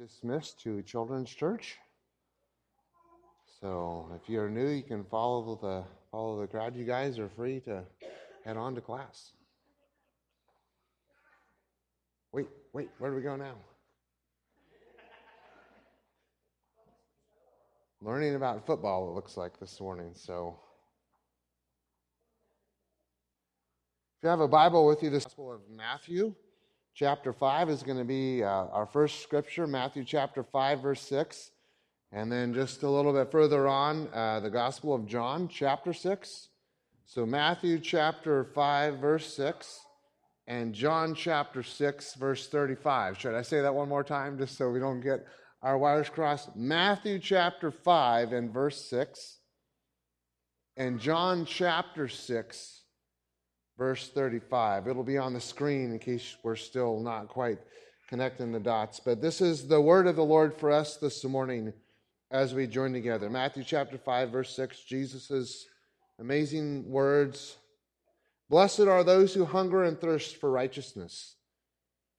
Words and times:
dismissed 0.00 0.58
to 0.62 0.80
Children's 0.82 1.28
Church. 1.28 1.76
So 3.60 4.10
if 4.14 4.30
you're 4.30 4.48
new, 4.48 4.68
you 4.68 4.82
can 4.82 5.04
follow 5.04 5.58
the 5.60 5.84
follow 6.10 6.40
the 6.40 6.46
crowd. 6.46 6.74
You 6.74 6.86
guys 6.86 7.18
are 7.18 7.28
free 7.28 7.60
to 7.60 7.82
head 8.42 8.56
on 8.56 8.74
to 8.76 8.80
class. 8.80 9.32
Wait, 12.32 12.46
wait, 12.72 12.88
where 12.98 13.10
do 13.10 13.16
we 13.16 13.22
go 13.22 13.36
now? 13.36 13.56
Learning 18.00 18.36
about 18.36 18.64
football, 18.64 19.10
it 19.10 19.14
looks 19.14 19.36
like 19.36 19.60
this 19.60 19.78
morning. 19.82 20.12
So 20.14 20.58
if 24.16 24.22
you 24.22 24.30
have 24.30 24.40
a 24.40 24.48
Bible 24.48 24.86
with 24.86 25.02
you, 25.02 25.10
the 25.10 25.18
Gospel 25.18 25.52
of 25.52 25.60
Matthew 25.68 26.34
chapter 26.94 27.32
5 27.32 27.70
is 27.70 27.82
going 27.82 27.98
to 27.98 28.04
be 28.04 28.42
uh, 28.42 28.48
our 28.48 28.86
first 28.86 29.22
scripture, 29.22 29.66
Matthew 29.66 30.04
chapter 30.04 30.42
5, 30.42 30.82
verse 30.82 31.00
6. 31.02 31.50
And 32.12 32.30
then 32.30 32.52
just 32.52 32.82
a 32.82 32.90
little 32.90 33.12
bit 33.12 33.30
further 33.30 33.68
on, 33.68 34.08
uh, 34.12 34.40
the 34.40 34.50
Gospel 34.50 34.94
of 34.94 35.06
John, 35.06 35.48
chapter 35.48 35.92
6. 35.92 36.48
So 37.06 37.24
Matthew 37.24 37.78
chapter 37.78 38.44
5, 38.44 38.98
verse 38.98 39.34
6, 39.34 39.80
and 40.46 40.74
John 40.74 41.14
chapter 41.14 41.62
6, 41.62 42.14
verse 42.14 42.48
35. 42.48 43.18
Should 43.18 43.34
I 43.34 43.42
say 43.42 43.60
that 43.60 43.74
one 43.74 43.88
more 43.88 44.04
time 44.04 44.38
just 44.38 44.56
so 44.56 44.70
we 44.70 44.80
don't 44.80 45.00
get 45.00 45.26
our 45.62 45.78
wires 45.78 46.08
crossed? 46.08 46.54
Matthew 46.54 47.18
chapter 47.18 47.70
5 47.70 48.32
and 48.32 48.52
verse 48.52 48.80
6, 48.88 49.38
and 50.76 51.00
John 51.00 51.44
chapter 51.44 52.08
6 52.08 52.79
verse 53.80 54.10
35. 54.10 54.88
It'll 54.88 55.02
be 55.02 55.16
on 55.16 55.32
the 55.32 55.40
screen 55.40 55.90
in 55.92 55.98
case 55.98 56.36
we're 56.42 56.54
still 56.54 57.00
not 57.00 57.28
quite 57.28 57.56
connecting 58.10 58.52
the 58.52 58.60
dots. 58.60 59.00
But 59.00 59.22
this 59.22 59.40
is 59.40 59.66
the 59.66 59.80
word 59.80 60.06
of 60.06 60.16
the 60.16 60.22
Lord 60.22 60.52
for 60.52 60.70
us 60.70 60.98
this 60.98 61.24
morning 61.24 61.72
as 62.30 62.52
we 62.52 62.66
join 62.66 62.92
together. 62.92 63.30
Matthew 63.30 63.64
chapter 63.64 63.96
5, 63.96 64.30
verse 64.30 64.54
6, 64.54 64.84
Jesus' 64.84 65.64
amazing 66.18 66.90
words. 66.90 67.56
Blessed 68.50 68.80
are 68.80 69.02
those 69.02 69.32
who 69.32 69.46
hunger 69.46 69.84
and 69.84 69.98
thirst 69.98 70.36
for 70.36 70.50
righteousness, 70.50 71.36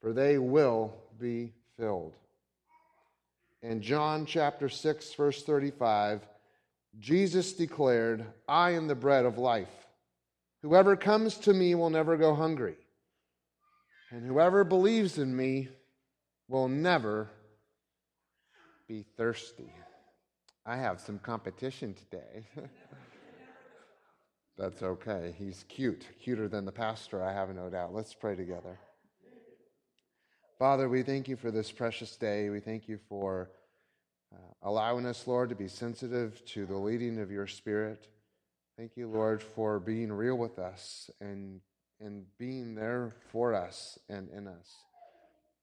for 0.01 0.13
they 0.13 0.39
will 0.39 0.95
be 1.19 1.53
filled. 1.77 2.15
In 3.61 3.83
John 3.83 4.25
chapter 4.25 4.67
6, 4.67 5.13
verse 5.13 5.43
35, 5.43 6.21
Jesus 6.97 7.53
declared, 7.53 8.25
I 8.47 8.71
am 8.71 8.87
the 8.87 8.95
bread 8.95 9.25
of 9.25 9.37
life. 9.37 9.80
Whoever 10.61 10.95
comes 10.95 11.37
to 11.39 11.53
me 11.53 11.73
will 11.75 11.89
never 11.89 12.17
go 12.17 12.35
hungry, 12.35 12.77
and 14.11 14.25
whoever 14.25 14.63
believes 14.63 15.17
in 15.17 15.35
me 15.35 15.69
will 16.47 16.67
never 16.67 17.29
be 18.87 19.05
thirsty. 19.17 19.73
I 20.65 20.77
have 20.77 21.01
some 21.01 21.17
competition 21.17 21.95
today. 21.95 22.45
That's 24.57 24.83
okay. 24.83 25.33
He's 25.37 25.65
cute, 25.67 26.05
cuter 26.21 26.47
than 26.47 26.65
the 26.65 26.71
pastor, 26.71 27.23
I 27.23 27.33
have 27.33 27.49
no 27.55 27.69
doubt. 27.69 27.95
Let's 27.95 28.13
pray 28.13 28.35
together. 28.35 28.77
Father, 30.59 30.87
we 30.87 31.01
thank 31.01 31.27
you 31.27 31.35
for 31.35 31.49
this 31.49 31.71
precious 31.71 32.15
day. 32.15 32.49
We 32.49 32.59
thank 32.59 32.87
you 32.87 32.99
for 33.09 33.49
uh, 34.31 34.37
allowing 34.61 35.07
us, 35.07 35.25
Lord, 35.25 35.49
to 35.49 35.55
be 35.55 35.67
sensitive 35.67 36.45
to 36.45 36.67
the 36.67 36.77
leading 36.77 37.19
of 37.19 37.31
your 37.31 37.47
Spirit. 37.47 38.07
Thank 38.77 38.95
you, 38.95 39.07
Lord, 39.07 39.43
for 39.43 39.79
being 39.79 40.11
real 40.11 40.37
with 40.37 40.57
us 40.57 41.09
and, 41.19 41.59
and 41.99 42.25
being 42.37 42.73
there 42.73 43.13
for 43.31 43.53
us 43.53 43.99
and 44.09 44.29
in 44.29 44.47
us. 44.47 44.75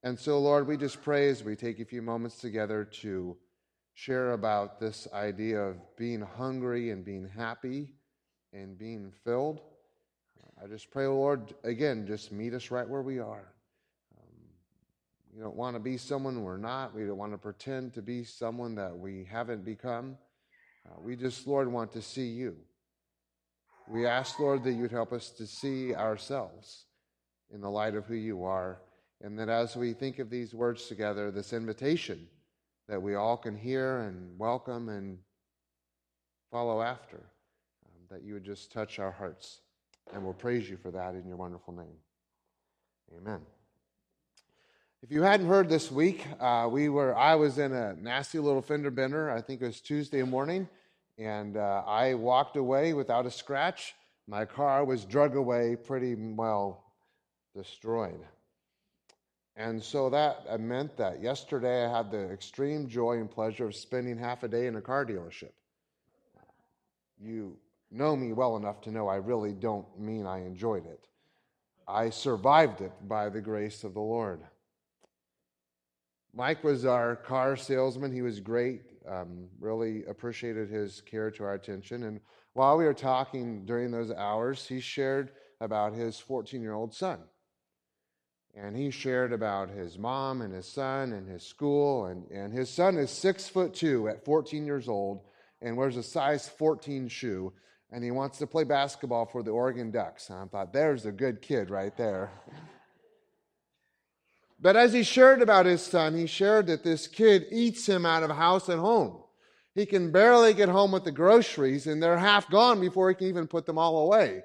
And 0.02 0.18
so, 0.18 0.38
Lord, 0.38 0.68
we 0.68 0.76
just 0.76 1.02
pray 1.02 1.28
as 1.28 1.42
we 1.42 1.56
take 1.56 1.80
a 1.80 1.84
few 1.84 2.02
moments 2.02 2.38
together 2.38 2.84
to 3.00 3.36
share 3.94 4.32
about 4.32 4.78
this 4.78 5.08
idea 5.12 5.60
of 5.60 5.76
being 5.96 6.20
hungry 6.20 6.90
and 6.90 7.04
being 7.04 7.28
happy 7.28 7.94
and 8.52 8.78
being 8.78 9.10
filled. 9.24 9.60
I 10.62 10.66
just 10.66 10.90
pray, 10.90 11.06
Lord, 11.06 11.54
again, 11.64 12.06
just 12.06 12.30
meet 12.30 12.52
us 12.52 12.70
right 12.70 12.88
where 12.88 13.02
we 13.02 13.18
are. 13.18 13.52
Um, 14.16 14.34
we 15.34 15.40
don't 15.40 15.56
want 15.56 15.76
to 15.76 15.80
be 15.80 15.96
someone 15.96 16.42
we're 16.42 16.56
not. 16.56 16.94
We 16.94 17.06
don't 17.06 17.16
want 17.16 17.32
to 17.32 17.38
pretend 17.38 17.94
to 17.94 18.02
be 18.02 18.22
someone 18.22 18.74
that 18.74 18.96
we 18.96 19.24
haven't 19.24 19.64
become. 19.64 20.18
Uh, 20.86 21.00
we 21.00 21.16
just, 21.16 21.46
Lord, 21.46 21.72
want 21.72 21.92
to 21.92 22.02
see 22.02 22.26
you. 22.26 22.56
We 23.90 24.04
ask, 24.04 24.38
Lord, 24.38 24.64
that 24.64 24.72
you'd 24.72 24.90
help 24.90 25.14
us 25.14 25.30
to 25.30 25.46
see 25.46 25.94
ourselves 25.94 26.84
in 27.50 27.62
the 27.62 27.70
light 27.70 27.94
of 27.94 28.04
who 28.04 28.16
you 28.16 28.44
are, 28.44 28.82
and 29.22 29.38
that 29.38 29.48
as 29.48 29.76
we 29.76 29.94
think 29.94 30.18
of 30.18 30.28
these 30.28 30.54
words 30.54 30.88
together, 30.88 31.30
this 31.30 31.54
invitation 31.54 32.28
that 32.86 33.00
we 33.00 33.14
all 33.14 33.38
can 33.38 33.56
hear 33.56 34.00
and 34.00 34.38
welcome 34.38 34.90
and 34.90 35.16
follow 36.50 36.82
after, 36.82 37.16
um, 37.16 38.02
that 38.10 38.22
you 38.22 38.34
would 38.34 38.44
just 38.44 38.70
touch 38.70 38.98
our 38.98 39.10
hearts. 39.10 39.60
And 40.12 40.22
we'll 40.22 40.34
praise 40.34 40.68
you 40.68 40.76
for 40.76 40.90
that 40.90 41.14
in 41.14 41.26
your 41.26 41.36
wonderful 41.38 41.72
name. 41.72 41.96
Amen. 43.16 43.40
If 45.02 45.10
you 45.10 45.22
hadn't 45.22 45.46
heard 45.46 45.70
this 45.70 45.90
week, 45.90 46.26
uh, 46.40 46.68
we 46.70 46.90
were 46.90 47.16
I 47.16 47.36
was 47.36 47.56
in 47.58 47.72
a 47.72 47.94
nasty 47.94 48.38
little 48.38 48.60
fender 48.60 48.90
bender. 48.90 49.30
I 49.30 49.40
think 49.40 49.62
it 49.62 49.66
was 49.66 49.80
Tuesday 49.80 50.22
morning 50.24 50.68
and 51.18 51.56
uh, 51.56 51.82
I 51.86 52.14
walked 52.14 52.56
away 52.56 52.92
without 52.92 53.26
a 53.26 53.30
scratch. 53.30 53.94
My 54.26 54.44
car 54.44 54.84
was 54.84 55.04
drug 55.04 55.34
away 55.36 55.76
pretty 55.76 56.14
well 56.14 56.84
destroyed. 57.54 58.20
And 59.56 59.82
so 59.82 60.08
that 60.10 60.44
uh, 60.48 60.56
meant 60.58 60.96
that 60.98 61.20
yesterday 61.20 61.84
I 61.84 61.96
had 61.96 62.12
the 62.12 62.30
extreme 62.30 62.88
joy 62.88 63.18
and 63.18 63.28
pleasure 63.28 63.66
of 63.66 63.74
spending 63.74 64.16
half 64.16 64.44
a 64.44 64.48
day 64.48 64.66
in 64.66 64.76
a 64.76 64.80
car 64.80 65.04
dealership. 65.04 65.50
You 67.20 67.56
know 67.90 68.14
me 68.14 68.32
well 68.32 68.56
enough 68.56 68.80
to 68.82 68.92
know 68.92 69.08
I 69.08 69.16
really 69.16 69.52
don't 69.52 69.86
mean 69.98 70.26
I 70.26 70.38
enjoyed 70.44 70.86
it. 70.86 71.08
I 71.88 72.10
survived 72.10 72.82
it 72.82 72.92
by 73.08 73.28
the 73.30 73.40
grace 73.40 73.82
of 73.82 73.94
the 73.94 74.00
Lord. 74.00 74.40
Mike 76.32 76.62
was 76.62 76.84
our 76.84 77.16
car 77.16 77.56
salesman. 77.56 78.12
He 78.12 78.22
was 78.22 78.38
great. 78.38 78.82
Um, 79.08 79.48
really 79.58 80.04
appreciated 80.04 80.68
his 80.68 81.00
care 81.00 81.30
to 81.32 81.44
our 81.44 81.54
attention. 81.54 82.02
And 82.04 82.20
while 82.52 82.76
we 82.76 82.84
were 82.84 82.94
talking 82.94 83.64
during 83.64 83.90
those 83.90 84.10
hours, 84.10 84.66
he 84.66 84.80
shared 84.80 85.30
about 85.60 85.94
his 85.94 86.18
14 86.18 86.60
year 86.60 86.74
old 86.74 86.94
son. 86.94 87.20
And 88.54 88.76
he 88.76 88.90
shared 88.90 89.32
about 89.32 89.70
his 89.70 89.98
mom 89.98 90.42
and 90.42 90.52
his 90.52 90.66
son 90.66 91.12
and 91.12 91.28
his 91.28 91.44
school. 91.44 92.06
And, 92.06 92.28
and 92.30 92.52
his 92.52 92.68
son 92.68 92.96
is 92.96 93.10
six 93.10 93.48
foot 93.48 93.74
two 93.74 94.08
at 94.08 94.24
14 94.24 94.66
years 94.66 94.88
old 94.88 95.22
and 95.62 95.76
wears 95.76 95.96
a 95.96 96.02
size 96.02 96.48
14 96.48 97.08
shoe. 97.08 97.52
And 97.90 98.04
he 98.04 98.10
wants 98.10 98.38
to 98.38 98.46
play 98.46 98.64
basketball 98.64 99.26
for 99.26 99.42
the 99.42 99.50
Oregon 99.50 99.90
Ducks. 99.90 100.28
And 100.28 100.38
I 100.38 100.44
thought, 100.46 100.72
there's 100.72 101.06
a 101.06 101.12
good 101.12 101.40
kid 101.40 101.70
right 101.70 101.96
there. 101.96 102.30
But 104.60 104.76
as 104.76 104.92
he 104.92 105.02
shared 105.02 105.40
about 105.40 105.66
his 105.66 105.82
son, 105.82 106.16
he 106.16 106.26
shared 106.26 106.66
that 106.66 106.82
this 106.82 107.06
kid 107.06 107.46
eats 107.50 107.88
him 107.88 108.04
out 108.04 108.22
of 108.22 108.30
house 108.30 108.68
and 108.68 108.80
home. 108.80 109.22
He 109.74 109.86
can 109.86 110.10
barely 110.10 110.54
get 110.54 110.68
home 110.68 110.90
with 110.90 111.04
the 111.04 111.12
groceries, 111.12 111.86
and 111.86 112.02
they're 112.02 112.18
half 112.18 112.50
gone 112.50 112.80
before 112.80 113.08
he 113.08 113.14
can 113.14 113.28
even 113.28 113.46
put 113.46 113.66
them 113.66 113.78
all 113.78 113.98
away. 114.06 114.42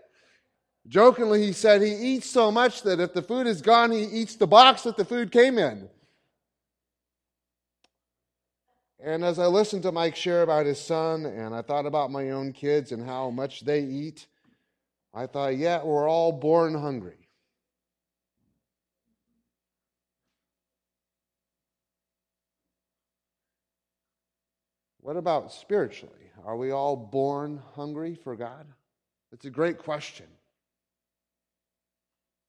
Jokingly, 0.88 1.42
he 1.42 1.54
said 1.54 1.82
he 1.82 1.94
eats 1.94 2.30
so 2.30 2.52
much 2.52 2.84
that 2.84 3.00
if 3.00 3.14
the 3.14 3.22
food 3.24 3.48
is 3.48 3.62
gone, 3.62 3.92
he 3.92 4.04
eats 4.04 4.36
the 4.36 4.46
box 4.46 4.84
that 4.84 4.98
the 4.98 5.06
food 5.06 5.32
came 5.32 5.58
in. 5.58 5.90
And 9.00 9.26
as 9.26 9.40
I 9.40 9.48
listened 9.48 9.84
to 9.84 9.92
Mike 9.92 10.16
share 10.16 10.44
about 10.44 10.66
his 10.66 10.80
son, 10.80 11.26
and 11.26 11.56
I 11.56 11.62
thought 11.62 11.86
about 11.86 12.12
my 12.12 12.30
own 12.30 12.54
kids 12.54 12.92
and 12.92 13.04
how 13.04 13.30
much 13.32 13.62
they 13.62 13.82
eat, 13.82 14.28
I 15.14 15.26
thought, 15.26 15.58
yeah, 15.58 15.84
we're 15.84 16.08
all 16.08 16.32
born 16.32 16.76
hungry. 16.76 17.23
What 25.04 25.18
about 25.18 25.52
spiritually? 25.52 26.32
Are 26.46 26.56
we 26.56 26.72
all 26.72 26.96
born 26.96 27.62
hungry 27.76 28.16
for 28.16 28.38
God? 28.38 28.66
It's 29.34 29.44
a 29.44 29.50
great 29.50 29.78
question. 29.78 30.28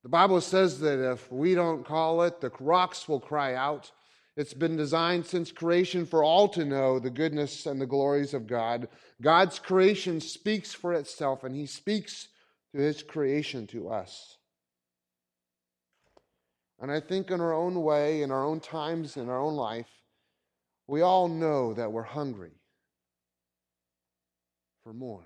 The 0.05 0.09
Bible 0.09 0.41
says 0.41 0.79
that 0.79 1.01
if 1.01 1.33
we 1.33 1.57
don't 1.57 1.85
call 1.85 2.23
it, 2.23 2.41
the 2.41 2.53
rocks 2.61 3.09
will 3.09 3.19
cry 3.19 3.57
out. 3.57 3.91
It's 4.37 4.55
been 4.55 4.77
designed 4.77 5.27
since 5.27 5.51
creation 5.51 6.07
for 6.07 6.23
all 6.23 6.47
to 6.51 6.65
know 6.65 7.01
the 7.01 7.11
goodness 7.11 7.67
and 7.67 7.81
the 7.81 7.87
glories 7.87 8.35
of 8.35 8.47
God. 8.47 8.87
God's 9.21 9.59
creation 9.59 10.21
speaks 10.21 10.73
for 10.73 10.93
itself, 10.93 11.43
and 11.43 11.57
He 11.57 11.67
speaks 11.67 12.29
through 12.71 12.85
His 12.85 13.03
creation 13.03 13.67
to 13.69 13.89
us. 13.89 14.39
And 16.81 16.89
I 16.93 17.01
think, 17.01 17.33
in 17.33 17.41
our 17.41 17.53
own 17.53 17.83
way, 17.83 18.23
in 18.23 18.31
our 18.31 18.45
own 18.45 18.61
times, 18.61 19.17
in 19.17 19.29
our 19.29 19.41
own 19.41 19.55
life, 19.55 20.04
we 20.87 21.01
all 21.01 21.29
know 21.29 21.73
that 21.75 21.93
we're 21.93 22.03
hungry 22.03 22.53
for 24.83 24.93
more. 24.93 25.25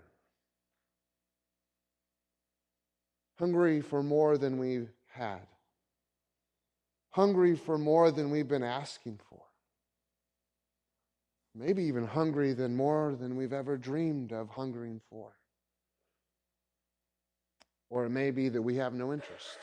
Hungry 3.38 3.80
for 3.80 4.02
more 4.02 4.38
than 4.38 4.58
we've 4.58 4.90
had. 5.08 5.40
Hungry 7.10 7.56
for 7.56 7.78
more 7.78 8.10
than 8.10 8.30
we've 8.30 8.48
been 8.48 8.62
asking 8.62 9.18
for. 9.28 9.42
maybe 11.54 11.82
even 11.82 12.06
hungry 12.06 12.52
than 12.52 12.76
more 12.76 13.16
than 13.18 13.36
we've 13.36 13.52
ever 13.52 13.76
dreamed 13.76 14.32
of 14.32 14.48
hungering 14.50 15.00
for. 15.10 15.32
Or 17.90 18.04
it 18.04 18.10
may 18.10 18.30
be 18.30 18.48
that 18.50 18.62
we 18.62 18.76
have 18.76 18.92
no 18.94 19.12
interest 19.12 19.58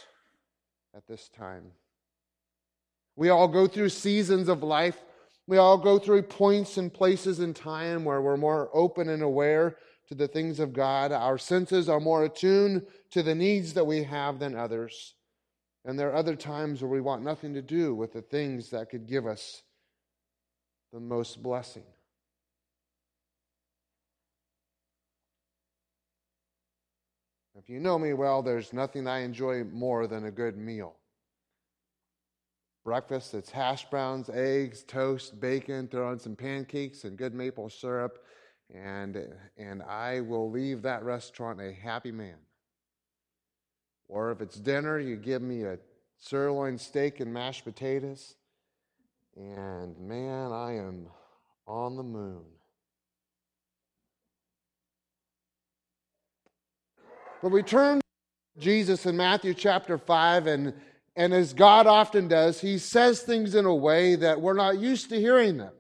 at 0.94 1.08
this 1.08 1.30
time. 1.30 1.72
We 3.16 3.30
all 3.30 3.48
go 3.48 3.66
through 3.66 3.90
seasons 3.90 4.50
of 4.50 4.62
life. 4.62 5.05
We 5.48 5.58
all 5.58 5.78
go 5.78 6.00
through 6.00 6.24
points 6.24 6.78
and 6.78 6.94
places 6.94 7.40
in 7.40 7.54
time 7.54 8.04
where 8.04 8.22
we're 8.22 8.38
more 8.38 8.70
open 8.74 9.10
and 9.10 9.22
aware 9.22 9.78
to 10.08 10.16
the 10.16 10.28
things 10.28 10.60
of 10.60 10.74
God. 10.74 11.12
Our 11.12 11.38
senses 11.38 11.88
are 11.88 12.00
more 12.00 12.26
attuned 12.26 12.88
to 13.12 13.22
the 13.22 13.36
needs 13.36 13.74
that 13.74 13.86
we 13.86 14.04
have 14.04 14.40
than 14.40 14.56
others. 14.56 15.14
And 15.84 16.00
there 16.00 16.10
are 16.10 16.16
other 16.16 16.36
times 16.36 16.82
where 16.82 16.90
we 16.90 17.02
want 17.02 17.24
nothing 17.24 17.54
to 17.54 17.62
do 17.62 17.94
with 17.94 18.14
the 18.14 18.24
things 18.24 18.72
that 18.72 18.90
could 18.90 19.08
give 19.08 19.28
us 19.28 19.62
the 20.92 21.00
most 21.00 21.44
blessing. 21.44 21.84
If 27.56 27.70
you 27.70 27.80
know 27.80 27.98
me 27.98 28.14
well, 28.14 28.42
there's 28.42 28.74
nothing 28.74 29.08
I 29.08 29.20
enjoy 29.20 29.64
more 29.64 30.08
than 30.08 30.26
a 30.26 30.32
good 30.32 30.58
meal. 30.58 30.96
Breakfast, 32.86 33.34
it's 33.34 33.50
hash 33.50 33.90
browns, 33.90 34.30
eggs, 34.30 34.84
toast, 34.84 35.40
bacon, 35.40 35.88
throw 35.88 36.12
in 36.12 36.20
some 36.20 36.36
pancakes 36.36 37.04
and 37.04 37.18
good 37.18 37.34
maple 37.34 37.68
syrup, 37.68 38.24
and, 38.72 39.28
and 39.58 39.82
I 39.82 40.22
will 40.22 40.52
leave 40.52 40.84
that 40.84 41.04
restaurant 41.04 41.60
a 41.60 41.74
happy 41.74 42.12
man. 42.12 42.36
Or 44.08 44.32
if 44.32 44.40
it's 44.40 44.58
dinner, 44.58 45.00
you 45.00 45.16
give 45.16 45.42
me 45.42 45.64
a 45.64 45.80
sirloin 46.20 46.78
steak 46.78 47.22
and 47.22 47.34
mashed 47.34 47.64
potatoes, 47.64 48.36
and 49.36 50.00
man, 50.00 50.52
I 50.52 50.76
am 50.76 51.08
on 51.66 51.98
the 51.98 52.04
moon. 52.04 52.44
But 57.42 57.50
we 57.50 57.64
turn 57.64 58.00
Jesus 58.60 59.08
in 59.08 59.18
Matthew 59.18 59.56
chapter 59.56 59.98
5, 59.98 60.46
and, 60.46 60.74
and 61.16 61.34
as 61.34 61.54
God 61.54 61.88
often 61.88 62.28
does, 62.28 62.60
he 62.60 62.78
says 62.78 63.22
things 63.22 63.56
in 63.56 63.66
a 63.66 63.74
way 63.74 64.16
that 64.16 64.42
we're 64.42 64.54
not 64.54 64.80
used 64.80 65.10
to 65.10 65.20
hearing 65.20 65.58
them. 65.58 65.74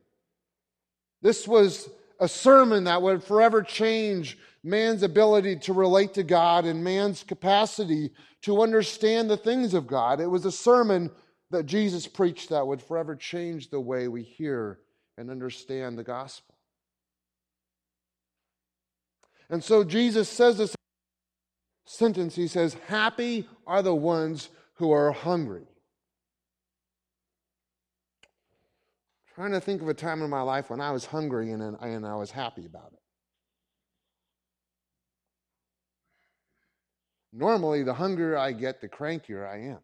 This 1.22 1.48
was 1.48 1.90
a 2.20 2.28
sermon 2.28 2.86
that 2.86 3.02
would 3.02 3.24
forever 3.24 3.62
change 3.62 4.38
man's 4.64 5.04
ability 5.04 5.58
to 5.58 5.74
relate 5.74 6.14
to 6.14 6.24
God 6.24 6.66
and 6.66 6.84
man's 6.84 7.24
capacity 7.24 8.12
to 8.44 8.62
understand 8.62 9.30
the 9.30 9.38
things 9.38 9.74
of 9.74 9.88
God. 9.88 10.20
It 10.22 10.28
was 10.28 10.46
a 10.46 10.52
sermon 10.52 11.12
that 11.52 11.66
Jesus 11.66 12.08
preached 12.08 12.50
that 12.50 12.66
would 12.66 12.82
forever 12.82 13.16
change 13.16 13.70
the 13.70 13.80
way 13.80 14.08
we 14.08 14.24
hear 14.24 14.80
and 15.18 15.30
understand 15.30 15.98
the 15.98 16.04
gospel. 16.04 16.56
And 19.50 19.64
so 19.64 19.84
Jesus 19.84 20.28
says 20.28 20.58
this 20.58 20.76
sentence, 21.86 22.36
he 22.36 22.48
says, 22.48 22.76
Happy 22.88 23.48
are 23.68 23.84
the 23.84 23.94
ones 23.94 24.50
who 24.76 24.92
are 24.92 25.12
hungry. 25.12 25.68
I'm 29.28 29.36
trying 29.36 29.52
to 29.52 29.60
think 29.60 29.82
of 29.82 29.90
a 29.90 29.94
time 29.94 30.22
in 30.22 30.30
my 30.30 30.42
life 30.42 30.70
when 30.70 30.82
I 30.82 30.92
was 30.92 31.06
hungry 31.06 31.52
and, 31.52 31.62
and 31.62 32.06
I 32.06 32.16
was 32.16 32.32
happy 32.32 32.66
about 32.66 32.92
it. 32.94 33.00
Normally, 37.34 37.84
the 37.84 37.94
hungrier 37.94 38.38
I 38.38 38.54
get, 38.54 38.80
the 38.80 38.88
crankier 38.88 39.46
I 39.46 39.72
am. 39.72 39.80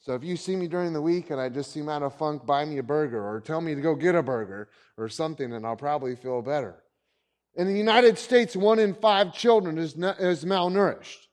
So 0.00 0.14
if 0.16 0.24
you 0.24 0.36
see 0.36 0.56
me 0.56 0.66
during 0.66 0.92
the 0.92 1.00
week 1.00 1.30
and 1.30 1.40
I 1.40 1.48
just 1.48 1.72
seem 1.72 1.88
out 1.88 2.02
of 2.02 2.16
funk, 2.16 2.44
buy 2.44 2.64
me 2.64 2.78
a 2.78 2.82
burger 2.82 3.24
or 3.24 3.40
tell 3.40 3.60
me 3.60 3.76
to 3.76 3.80
go 3.80 3.94
get 3.94 4.16
a 4.16 4.22
burger 4.22 4.68
or 4.98 5.08
something, 5.08 5.52
and 5.52 5.64
I'll 5.64 5.76
probably 5.76 6.16
feel 6.16 6.42
better. 6.42 6.82
In 7.54 7.68
the 7.68 7.78
United 7.78 8.18
States, 8.18 8.56
one 8.56 8.80
in 8.80 8.94
five 8.94 9.32
children 9.32 9.78
is, 9.78 9.94
is 9.94 10.44
malnourished. 10.44 11.28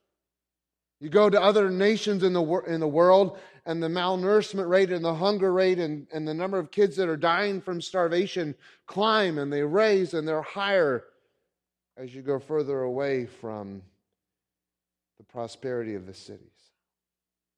You 0.99 1.09
go 1.09 1.29
to 1.29 1.41
other 1.41 1.69
nations 1.69 2.23
in 2.23 2.33
the, 2.33 2.43
in 2.67 2.79
the 2.79 2.87
world, 2.87 3.37
and 3.65 3.81
the 3.81 3.87
malnourishment 3.87 4.67
rate 4.67 4.91
and 4.91 5.05
the 5.05 5.13
hunger 5.13 5.53
rate 5.53 5.79
and, 5.79 6.07
and 6.11 6.27
the 6.27 6.33
number 6.33 6.57
of 6.57 6.71
kids 6.71 6.95
that 6.95 7.07
are 7.07 7.15
dying 7.15 7.61
from 7.61 7.81
starvation 7.81 8.55
climb 8.87 9.37
and 9.37 9.53
they 9.53 9.61
raise 9.61 10.13
and 10.13 10.27
they're 10.27 10.41
higher 10.41 11.05
as 11.95 12.15
you 12.15 12.21
go 12.21 12.39
further 12.39 12.81
away 12.81 13.25
from 13.27 13.83
the 15.19 15.23
prosperity 15.23 15.93
of 15.93 16.07
the 16.07 16.13
cities. 16.13 16.47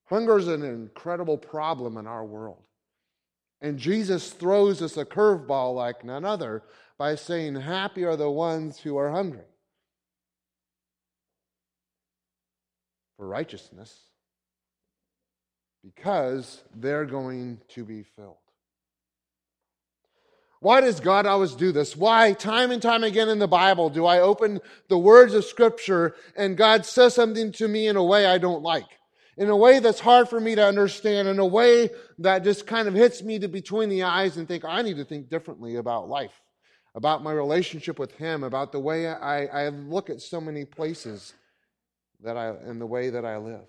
Hunger 0.06 0.38
is 0.38 0.50
an 0.50 0.64
incredible 0.64 1.38
problem 1.38 1.98
in 1.98 2.08
our 2.08 2.26
world. 2.26 2.64
And 3.62 3.78
Jesus 3.78 4.32
throws 4.32 4.82
us 4.82 4.98
a 4.98 5.06
curveball 5.06 5.76
like 5.76 6.04
none 6.04 6.26
other 6.26 6.64
by 6.98 7.16
saying, 7.16 7.56
Happy 7.56 8.04
are 8.04 8.18
the 8.18 8.30
ones 8.30 8.80
who 8.80 8.98
are 8.98 9.12
hungry 9.12 9.46
for 13.22 13.28
righteousness, 13.28 13.96
because 15.84 16.64
they're 16.76 17.06
going 17.06 17.62
to 17.68 17.86
be 17.86 18.02
filled. 18.02 18.38
Why 20.60 20.82
does 20.82 21.00
God 21.00 21.28
always 21.28 21.54
do 21.54 21.72
this? 21.72 21.96
Why, 21.96 22.34
time 22.34 22.72
and 22.72 22.82
time 22.82 23.04
again 23.04 23.30
in 23.30 23.38
the 23.38 23.48
Bible, 23.48 23.92
do 23.92 24.08
I 24.08 24.22
open 24.22 24.60
the 24.88 24.98
words 24.98 25.36
of 25.36 25.46
Scripture 25.46 26.16
and 26.36 26.58
God 26.58 26.84
says 26.84 27.14
something 27.14 27.52
to 27.52 27.68
me 27.68 27.88
in 27.88 27.96
a 27.96 28.04
way 28.04 28.26
I 28.26 28.40
don't 28.40 28.64
like? 28.64 28.90
In 29.38 29.52
a 29.52 29.56
way 29.56 29.78
that's 29.78 30.00
hard 30.00 30.28
for 30.28 30.40
me 30.40 30.56
to 30.56 30.66
understand, 30.66 31.28
in 31.28 31.38
a 31.38 31.46
way 31.46 31.92
that 32.18 32.44
just 32.44 32.66
kind 32.66 32.88
of 32.88 32.96
hits 32.96 33.22
me 33.22 33.38
between 33.38 33.90
the 33.90 34.02
eyes 34.02 34.38
and 34.38 34.48
think, 34.48 34.66
I 34.66 34.82
need 34.82 34.98
to 34.98 35.06
think 35.06 35.30
differently 35.30 35.76
about 35.76 36.10
life 36.10 36.34
about 36.94 37.24
my 37.24 37.32
relationship 37.32 37.98
with 37.98 38.12
Him, 38.16 38.44
about 38.44 38.74
the 38.74 38.80
way 38.80 39.08
I, 39.08 39.46
I 39.46 39.70
look 39.70 40.10
at 40.10 40.22
so 40.22 40.42
many 40.42 40.66
places 40.66 41.34
that 42.24 42.38
I, 42.38 42.50
and 42.50 42.80
the 42.80 42.86
way 42.86 43.10
that 43.10 43.26
I 43.26 43.38
live. 43.38 43.68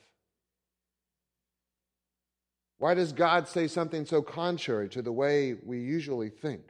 Why 2.79 2.95
does 2.95 3.13
God 3.13 3.49
say 3.49 3.69
something 3.69 4.05
so 4.07 4.23
contrary 4.23 4.89
to 4.91 5.03
the 5.03 5.13
way 5.13 5.55
we 5.55 5.79
usually 5.81 6.31
think? 6.31 6.63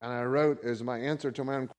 And 0.00 0.12
I 0.12 0.24
wrote 0.24 0.64
as 0.64 0.82
my 0.82 0.98
answer 0.98 1.30
to 1.30 1.44
my 1.44 1.54
own 1.56 1.70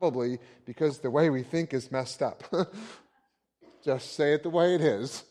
probably 0.00 0.38
because 0.64 1.00
the 1.00 1.10
way 1.10 1.28
we 1.28 1.42
think 1.42 1.74
is 1.74 1.90
messed 1.90 2.22
up. 2.22 2.44
Just 3.84 4.14
say 4.14 4.32
it 4.32 4.42
the 4.42 4.50
way 4.50 4.74
it 4.74 4.80
is. 4.80 5.24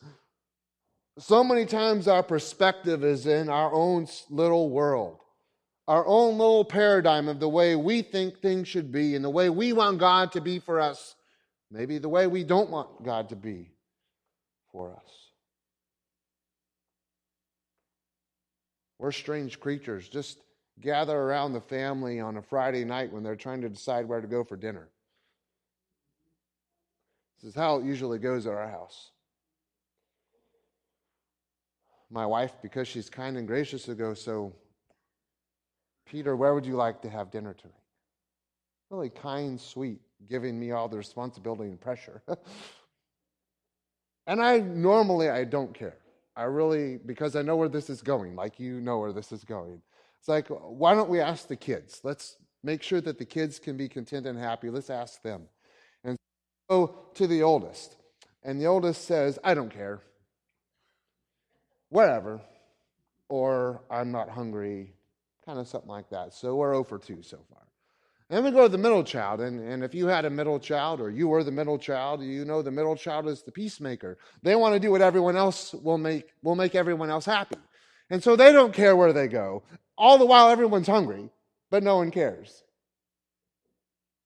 So 1.17 1.43
many 1.43 1.65
times 1.65 2.07
our 2.07 2.21
perspective 2.21 3.03
is 3.03 3.25
in 3.25 3.49
our 3.49 3.73
own 3.73 4.07
little 4.29 4.69
world 4.69 5.19
our 5.87 6.05
own 6.05 6.37
little 6.37 6.65
paradigm 6.65 7.27
of 7.27 7.39
the 7.39 7.47
way 7.47 7.75
we 7.75 8.01
think 8.01 8.39
things 8.39 8.67
should 8.67 8.91
be 8.91 9.15
and 9.15 9.23
the 9.23 9.29
way 9.29 9.49
we 9.49 9.71
want 9.71 9.99
God 9.99 10.33
to 10.33 10.41
be 10.41 10.59
for 10.59 10.81
us, 10.81 11.15
maybe 11.71 11.97
the 11.97 12.09
way 12.09 12.27
we 12.27 12.43
don't 12.43 12.69
want 12.69 13.03
God 13.03 13.29
to 13.29 13.35
be 13.35 13.71
for 14.71 14.93
us. 14.93 15.27
We're 18.99 19.11
strange 19.11 19.59
creatures. 19.59 20.09
Just 20.09 20.39
gather 20.81 21.15
around 21.15 21.53
the 21.53 21.61
family 21.61 22.19
on 22.19 22.37
a 22.37 22.41
Friday 22.41 22.83
night 22.83 23.11
when 23.11 23.23
they're 23.23 23.35
trying 23.35 23.61
to 23.61 23.69
decide 23.69 24.07
where 24.07 24.21
to 24.21 24.27
go 24.27 24.43
for 24.43 24.55
dinner. 24.55 24.89
This 27.37 27.49
is 27.49 27.55
how 27.55 27.77
it 27.77 27.85
usually 27.85 28.17
goes 28.17 28.47
at 28.47 28.53
our 28.53 28.69
house. 28.69 29.11
My 32.09 32.25
wife, 32.25 32.53
because 32.61 32.87
she's 32.87 33.09
kind 33.09 33.37
and 33.37 33.47
gracious, 33.47 33.87
will 33.87 33.95
go, 33.95 34.13
So, 34.13 34.55
Peter, 36.05 36.35
where 36.35 36.53
would 36.53 36.65
you 36.65 36.75
like 36.75 37.01
to 37.01 37.09
have 37.09 37.31
dinner 37.31 37.53
tonight? 37.53 37.75
Really 38.89 39.09
kind, 39.09 39.59
sweet, 39.59 39.99
giving 40.29 40.59
me 40.59 40.71
all 40.71 40.87
the 40.87 40.97
responsibility 40.97 41.69
and 41.69 41.79
pressure. 41.79 42.21
and 44.27 44.41
I 44.41 44.59
normally 44.59 45.29
I 45.29 45.43
don't 45.43 45.73
care. 45.73 45.97
I 46.35 46.43
really 46.43 46.97
because 46.97 47.35
I 47.35 47.41
know 47.41 47.55
where 47.55 47.69
this 47.69 47.89
is 47.89 48.01
going, 48.01 48.35
like 48.35 48.59
you 48.59 48.81
know 48.81 48.99
where 48.99 49.13
this 49.13 49.31
is 49.31 49.43
going. 49.43 49.81
It's 50.19 50.27
like, 50.27 50.47
why 50.47 50.93
don't 50.93 51.09
we 51.09 51.19
ask 51.19 51.47
the 51.47 51.55
kids? 51.55 52.01
Let's 52.03 52.37
make 52.63 52.83
sure 52.83 53.01
that 53.01 53.17
the 53.17 53.25
kids 53.25 53.59
can 53.59 53.77
be 53.77 53.87
content 53.87 54.25
and 54.25 54.37
happy. 54.37 54.69
Let's 54.69 54.89
ask 54.89 55.21
them. 55.21 55.43
And 56.03 56.17
so 56.69 57.09
to 57.15 57.27
the 57.27 57.43
oldest. 57.43 57.95
And 58.43 58.59
the 58.59 58.67
oldest 58.67 59.05
says, 59.05 59.37
I 59.43 59.53
don't 59.53 59.69
care. 59.69 60.01
Whatever. 61.89 62.41
Or 63.29 63.83
I'm 63.89 64.11
not 64.11 64.29
hungry 64.29 64.93
kind 65.45 65.59
of 65.59 65.67
something 65.67 65.89
like 65.89 66.09
that. 66.09 66.33
So 66.33 66.55
we're 66.55 66.73
0 66.73 66.83
for 66.83 66.99
2 66.99 67.21
so 67.21 67.39
far. 67.49 67.66
And 68.29 68.43
we 68.43 68.51
go 68.51 68.63
to 68.63 68.69
the 68.69 68.77
middle 68.77 69.05
child, 69.05 69.39
and, 69.39 69.61
and 69.61 69.83
if 69.83 69.95
you 69.95 70.07
had 70.07 70.25
a 70.25 70.29
middle 70.29 70.59
child 70.59 70.99
or 70.99 71.09
you 71.09 71.29
were 71.29 71.45
the 71.45 71.51
middle 71.51 71.77
child, 71.77 72.21
you 72.21 72.43
know 72.43 72.61
the 72.61 72.71
middle 72.71 72.95
child 72.95 73.27
is 73.27 73.41
the 73.41 73.53
peacemaker. 73.53 74.17
They 74.43 74.55
want 74.55 74.73
to 74.73 74.81
do 74.81 74.91
what 74.91 75.01
everyone 75.01 75.37
else 75.37 75.73
will 75.73 75.97
make 75.97 76.25
will 76.43 76.55
make 76.55 76.75
everyone 76.75 77.09
else 77.09 77.25
happy. 77.25 77.55
And 78.09 78.21
so 78.21 78.35
they 78.35 78.51
don't 78.51 78.73
care 78.73 78.97
where 78.97 79.13
they 79.13 79.27
go. 79.27 79.63
All 79.97 80.17
the 80.17 80.25
while 80.25 80.49
everyone's 80.49 80.87
hungry, 80.87 81.29
but 81.71 81.83
no 81.83 81.97
one 81.97 82.11
cares. 82.11 82.63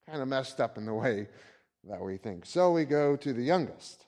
Kind 0.09 0.21
of 0.21 0.27
messed 0.27 0.59
up 0.59 0.77
in 0.77 0.85
the 0.85 0.93
way 0.93 1.27
that 1.87 2.01
we 2.01 2.17
think. 2.17 2.45
So 2.45 2.71
we 2.71 2.85
go 2.85 3.15
to 3.15 3.33
the 3.33 3.43
youngest. 3.43 4.05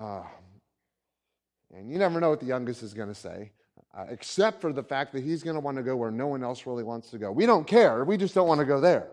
Uh, 0.00 0.22
and 1.74 1.90
you 1.90 1.98
never 1.98 2.20
know 2.20 2.30
what 2.30 2.40
the 2.40 2.46
youngest 2.46 2.82
is 2.82 2.94
going 2.94 3.08
to 3.08 3.14
say. 3.14 3.50
Uh, 3.94 4.06
except 4.08 4.60
for 4.60 4.72
the 4.72 4.82
fact 4.82 5.12
that 5.12 5.22
he's 5.22 5.42
going 5.42 5.54
to 5.54 5.60
want 5.60 5.76
to 5.76 5.82
go 5.82 5.96
where 5.96 6.10
no 6.10 6.28
one 6.28 6.44
else 6.44 6.66
really 6.66 6.84
wants 6.84 7.10
to 7.10 7.18
go. 7.18 7.32
We 7.32 7.46
don't 7.46 7.66
care, 7.66 8.04
we 8.04 8.16
just 8.16 8.34
don't 8.34 8.48
want 8.48 8.60
to 8.60 8.66
go 8.66 8.80
there. 8.80 9.10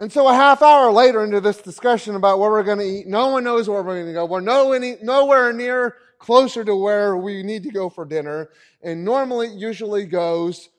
And 0.00 0.10
so, 0.10 0.26
a 0.28 0.34
half 0.34 0.62
hour 0.62 0.90
later 0.90 1.22
into 1.22 1.42
this 1.42 1.58
discussion 1.58 2.16
about 2.16 2.38
where 2.38 2.50
we're 2.50 2.62
going 2.62 2.78
to 2.78 2.84
eat, 2.84 3.06
no 3.06 3.28
one 3.28 3.44
knows 3.44 3.68
where 3.68 3.82
we're 3.82 3.96
going 3.96 4.06
to 4.06 4.12
go. 4.14 4.24
We're 4.24 4.40
nowhere 4.40 5.52
near 5.52 5.96
closer 6.18 6.64
to 6.64 6.74
where 6.74 7.18
we 7.18 7.42
need 7.42 7.64
to 7.64 7.70
go 7.70 7.90
for 7.90 8.06
dinner. 8.06 8.48
And 8.82 9.04
normally, 9.04 9.48
usually 9.48 10.06
goes 10.06 10.70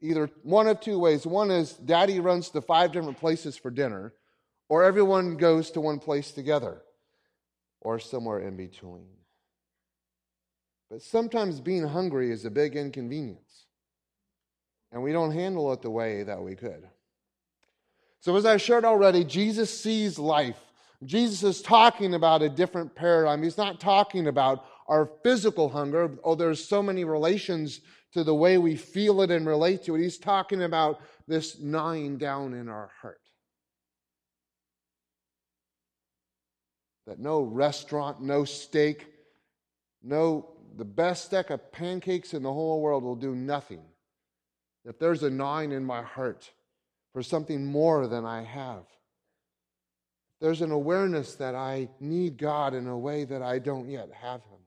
either 0.00 0.30
one 0.44 0.66
of 0.66 0.80
two 0.80 0.98
ways. 0.98 1.26
One 1.26 1.50
is 1.50 1.74
daddy 1.74 2.20
runs 2.20 2.48
to 2.50 2.62
five 2.62 2.90
different 2.90 3.18
places 3.18 3.58
for 3.58 3.70
dinner, 3.70 4.14
or 4.70 4.82
everyone 4.82 5.36
goes 5.36 5.70
to 5.72 5.80
one 5.82 5.98
place 5.98 6.32
together, 6.32 6.80
or 7.82 7.98
somewhere 7.98 8.38
in 8.38 8.56
between. 8.56 9.19
But 10.90 11.02
sometimes 11.02 11.60
being 11.60 11.86
hungry 11.86 12.32
is 12.32 12.44
a 12.44 12.50
big 12.50 12.74
inconvenience, 12.74 13.66
and 14.90 15.02
we 15.02 15.12
don't 15.12 15.30
handle 15.30 15.72
it 15.72 15.82
the 15.82 15.90
way 15.90 16.24
that 16.24 16.42
we 16.42 16.56
could. 16.56 16.88
So, 18.18 18.36
as 18.36 18.44
I 18.44 18.56
shared 18.56 18.84
already, 18.84 19.24
Jesus 19.24 19.70
sees 19.80 20.18
life. 20.18 20.58
Jesus 21.04 21.42
is 21.42 21.62
talking 21.62 22.14
about 22.14 22.42
a 22.42 22.48
different 22.48 22.94
paradigm. 22.94 23.42
He's 23.42 23.56
not 23.56 23.80
talking 23.80 24.26
about 24.26 24.64
our 24.90 25.08
physical 25.22 25.68
hunger, 25.68 26.18
oh, 26.24 26.34
there's 26.34 26.68
so 26.68 26.82
many 26.82 27.04
relations 27.04 27.80
to 28.12 28.24
the 28.24 28.34
way 28.34 28.58
we 28.58 28.74
feel 28.74 29.22
it 29.22 29.30
and 29.30 29.46
relate 29.46 29.84
to 29.84 29.94
it. 29.94 30.02
He's 30.02 30.18
talking 30.18 30.64
about 30.64 31.00
this 31.28 31.60
gnawing 31.60 32.18
down 32.18 32.54
in 32.54 32.68
our 32.68 32.90
heart. 33.00 33.20
That 37.06 37.20
no 37.20 37.42
restaurant, 37.42 38.20
no 38.20 38.44
steak, 38.44 39.06
no, 40.02 40.56
the 40.76 40.84
best 40.84 41.26
stack 41.26 41.50
of 41.50 41.72
pancakes 41.72 42.34
in 42.34 42.42
the 42.42 42.52
whole 42.52 42.80
world 42.80 43.04
will 43.04 43.16
do 43.16 43.34
nothing. 43.34 43.82
If 44.84 44.98
there's 44.98 45.22
a 45.22 45.30
gnawing 45.30 45.72
in 45.72 45.84
my 45.84 46.02
heart, 46.02 46.50
for 47.12 47.22
something 47.22 47.64
more 47.64 48.06
than 48.06 48.24
I 48.24 48.42
have. 48.42 48.84
There's 50.40 50.62
an 50.62 50.70
awareness 50.70 51.34
that 51.34 51.54
I 51.54 51.88
need 51.98 52.38
God 52.38 52.72
in 52.72 52.86
a 52.86 52.96
way 52.96 53.24
that 53.24 53.42
I 53.42 53.58
don't 53.58 53.90
yet 53.90 54.10
have 54.12 54.40
Him, 54.42 54.60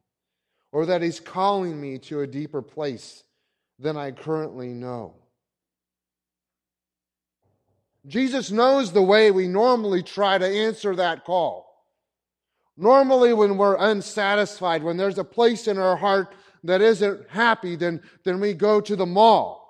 or 0.72 0.86
that 0.86 1.02
He's 1.02 1.20
calling 1.20 1.80
me 1.80 1.98
to 2.00 2.22
a 2.22 2.28
deeper 2.28 2.62
place 2.62 3.24
than 3.80 3.98
I 3.98 4.12
currently 4.12 4.70
know. 4.70 5.16
Jesus 8.06 8.52
knows 8.52 8.92
the 8.92 9.02
way 9.02 9.32
we 9.32 9.48
normally 9.48 10.04
try 10.04 10.38
to 10.38 10.46
answer 10.46 10.96
that 10.96 11.24
call. 11.24 11.73
Normally, 12.76 13.34
when 13.34 13.58
we're 13.58 13.78
unsatisfied, 13.78 14.84
when 14.84 14.98
there's 14.98 15.20
a 15.20 15.24
place 15.24 15.68
in 15.68 15.78
our 15.78 15.96
heart 15.96 16.34
that 16.64 16.82
isn't 16.82 17.30
happy, 17.30 17.76
then, 17.76 18.02
then 18.24 18.40
we 18.40 18.54
go 18.54 18.82
to 18.82 18.96
the 18.96 19.06
mall 19.06 19.64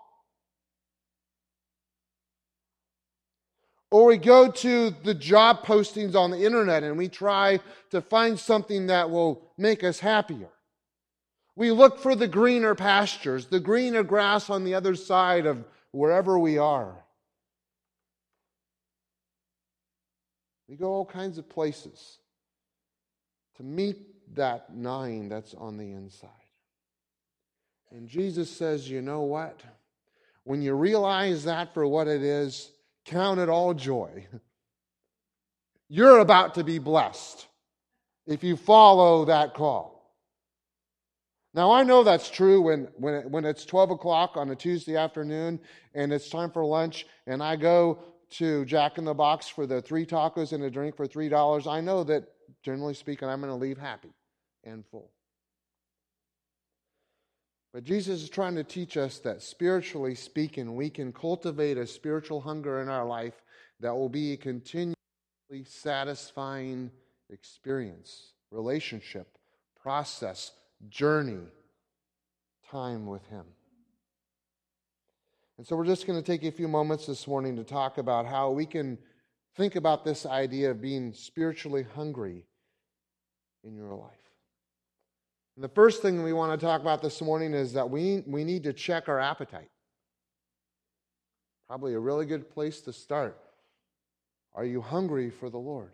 Or 3.93 4.05
we 4.05 4.17
go 4.17 4.49
to 4.49 4.89
the 4.89 5.13
job 5.13 5.63
postings 5.63 6.15
on 6.15 6.31
the 6.31 6.43
internet 6.43 6.81
and 6.81 6.97
we 6.97 7.07
try 7.07 7.59
to 7.91 8.01
find 8.01 8.39
something 8.39 8.87
that 8.87 9.11
will 9.11 9.51
make 9.55 9.83
us 9.83 9.99
happier. 9.99 10.49
We 11.55 11.69
look 11.69 11.99
for 11.99 12.15
the 12.15 12.27
greener 12.27 12.73
pastures, 12.73 13.45
the 13.45 13.59
greener 13.59 14.01
grass 14.01 14.49
on 14.49 14.63
the 14.63 14.73
other 14.73 14.95
side 14.95 15.45
of 15.45 15.63
wherever 15.91 16.39
we 16.39 16.57
are. 16.57 17.05
We 20.67 20.75
go 20.75 20.91
all 20.91 21.05
kinds 21.05 21.37
of 21.37 21.47
places 21.47 22.17
to 23.57 23.63
meet 23.63 23.97
that 24.35 24.75
gnawing 24.75 25.29
that's 25.29 25.53
on 25.53 25.77
the 25.77 25.91
inside. 25.91 26.29
And 27.91 28.07
Jesus 28.07 28.49
says, 28.49 28.89
you 28.89 29.01
know 29.01 29.21
what? 29.21 29.61
When 30.43 30.61
you 30.61 30.73
realize 30.73 31.43
that 31.45 31.73
for 31.73 31.87
what 31.87 32.07
it 32.07 32.23
is, 32.23 32.71
Count 33.05 33.39
it 33.39 33.49
all 33.49 33.73
joy. 33.73 34.27
You're 35.89 36.19
about 36.19 36.55
to 36.55 36.63
be 36.63 36.79
blessed 36.79 37.47
if 38.25 38.43
you 38.43 38.55
follow 38.55 39.25
that 39.25 39.53
call. 39.53 39.91
Now, 41.53 41.71
I 41.71 41.83
know 41.83 42.03
that's 42.03 42.31
true 42.31 42.61
when, 42.61 42.87
when, 42.95 43.13
it, 43.13 43.29
when 43.29 43.45
it's 43.45 43.63
12 43.65 43.91
o'clock 43.91 44.37
on 44.37 44.49
a 44.49 44.55
Tuesday 44.55 44.97
afternoon 44.97 45.59
and 45.93 46.11
it's 46.11 46.29
time 46.29 46.49
for 46.49 46.65
lunch, 46.65 47.05
and 47.27 47.43
I 47.43 47.57
go 47.57 47.99
to 48.31 48.65
Jack 48.65 48.97
in 48.97 49.05
the 49.05 49.13
Box 49.13 49.47
for 49.47 49.67
the 49.67 49.79
three 49.79 50.05
tacos 50.05 50.53
and 50.53 50.63
a 50.63 50.71
drink 50.71 50.95
for 50.95 51.05
$3. 51.05 51.71
I 51.71 51.79
know 51.79 52.03
that, 52.05 52.23
generally 52.61 52.93
speaking, 52.93 53.27
I'm 53.27 53.41
going 53.41 53.51
to 53.51 53.55
leave 53.57 53.77
happy 53.77 54.13
and 54.63 54.85
full. 54.85 55.11
But 57.73 57.83
Jesus 57.83 58.21
is 58.21 58.29
trying 58.29 58.55
to 58.55 58.63
teach 58.63 58.97
us 58.97 59.17
that 59.19 59.41
spiritually 59.41 60.13
speaking, 60.13 60.75
we 60.75 60.89
can 60.89 61.11
cultivate 61.11 61.77
a 61.77 61.87
spiritual 61.87 62.39
hunger 62.39 62.81
in 62.81 62.89
our 62.89 63.05
life 63.05 63.41
that 63.79 63.95
will 63.95 64.09
be 64.09 64.33
a 64.33 64.37
continually 64.37 64.95
satisfying 65.65 66.91
experience, 67.31 68.33
relationship, 68.51 69.27
process, 69.81 70.51
journey, 70.89 71.47
time 72.69 73.07
with 73.07 73.25
Him. 73.27 73.45
And 75.57 75.65
so 75.65 75.75
we're 75.75 75.85
just 75.85 76.05
going 76.05 76.21
to 76.21 76.25
take 76.25 76.43
a 76.43 76.51
few 76.51 76.67
moments 76.67 77.07
this 77.07 77.27
morning 77.27 77.55
to 77.55 77.63
talk 77.63 77.97
about 77.97 78.25
how 78.25 78.51
we 78.51 78.65
can 78.65 78.97
think 79.55 79.75
about 79.75 80.03
this 80.03 80.25
idea 80.25 80.71
of 80.71 80.81
being 80.81 81.13
spiritually 81.13 81.85
hungry 81.95 82.45
in 83.63 83.75
your 83.75 83.93
life. 83.93 84.11
And 85.55 85.63
the 85.63 85.69
first 85.69 86.01
thing 86.01 86.23
we 86.23 86.33
want 86.33 86.59
to 86.59 86.65
talk 86.65 86.81
about 86.81 87.01
this 87.01 87.21
morning 87.21 87.53
is 87.53 87.73
that 87.73 87.89
we, 87.89 88.23
we 88.25 88.43
need 88.43 88.63
to 88.63 88.73
check 88.73 89.07
our 89.07 89.19
appetite. 89.19 89.69
Probably 91.67 91.93
a 91.93 91.99
really 91.99 92.25
good 92.25 92.49
place 92.49 92.81
to 92.81 92.93
start. 92.93 93.39
Are 94.55 94.65
you 94.65 94.81
hungry 94.81 95.29
for 95.29 95.49
the 95.49 95.59
Lord? 95.59 95.91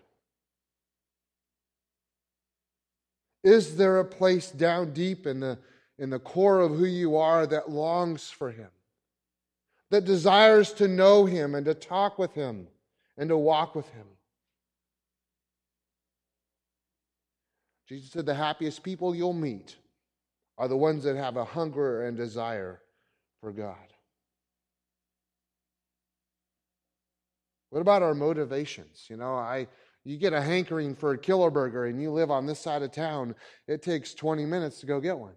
Is 3.43 3.77
there 3.77 3.99
a 3.99 4.05
place 4.05 4.51
down 4.51 4.93
deep 4.93 5.25
in 5.25 5.39
the, 5.39 5.57
in 5.97 6.09
the 6.09 6.19
core 6.19 6.59
of 6.59 6.75
who 6.75 6.85
you 6.85 7.17
are 7.17 7.45
that 7.47 7.69
longs 7.69 8.29
for 8.29 8.51
Him? 8.51 8.69
That 9.91 10.05
desires 10.05 10.73
to 10.73 10.87
know 10.87 11.25
Him 11.25 11.55
and 11.55 11.65
to 11.65 11.73
talk 11.73 12.19
with 12.19 12.33
Him 12.33 12.67
and 13.19 13.29
to 13.29 13.37
walk 13.37 13.75
with 13.75 13.87
Him? 13.89 14.07
Jesus 17.87 18.11
said, 18.11 18.25
The 18.25 18.33
happiest 18.33 18.81
people 18.81 19.13
you'll 19.13 19.33
meet 19.33 19.75
are 20.57 20.67
the 20.67 20.77
ones 20.77 21.03
that 21.03 21.15
have 21.15 21.37
a 21.37 21.45
hunger 21.45 22.07
and 22.07 22.17
desire 22.17 22.81
for 23.41 23.51
God. 23.51 23.75
What 27.69 27.81
about 27.81 28.01
our 28.01 28.15
motivations? 28.15 29.05
You 29.09 29.17
know, 29.17 29.35
I 29.35 29.67
you 30.05 30.17
get 30.17 30.33
a 30.33 30.41
hankering 30.41 30.95
for 30.95 31.13
a 31.13 31.17
killer 31.17 31.51
burger 31.51 31.85
and 31.85 32.01
you 32.01 32.11
live 32.11 32.31
on 32.31 32.45
this 32.45 32.59
side 32.59 32.81
of 32.81 32.91
town, 32.91 33.35
it 33.67 33.81
takes 33.81 34.13
20 34.13 34.45
minutes 34.45 34.79
to 34.79 34.85
go 34.85 34.99
get 34.99 35.17
one. 35.17 35.33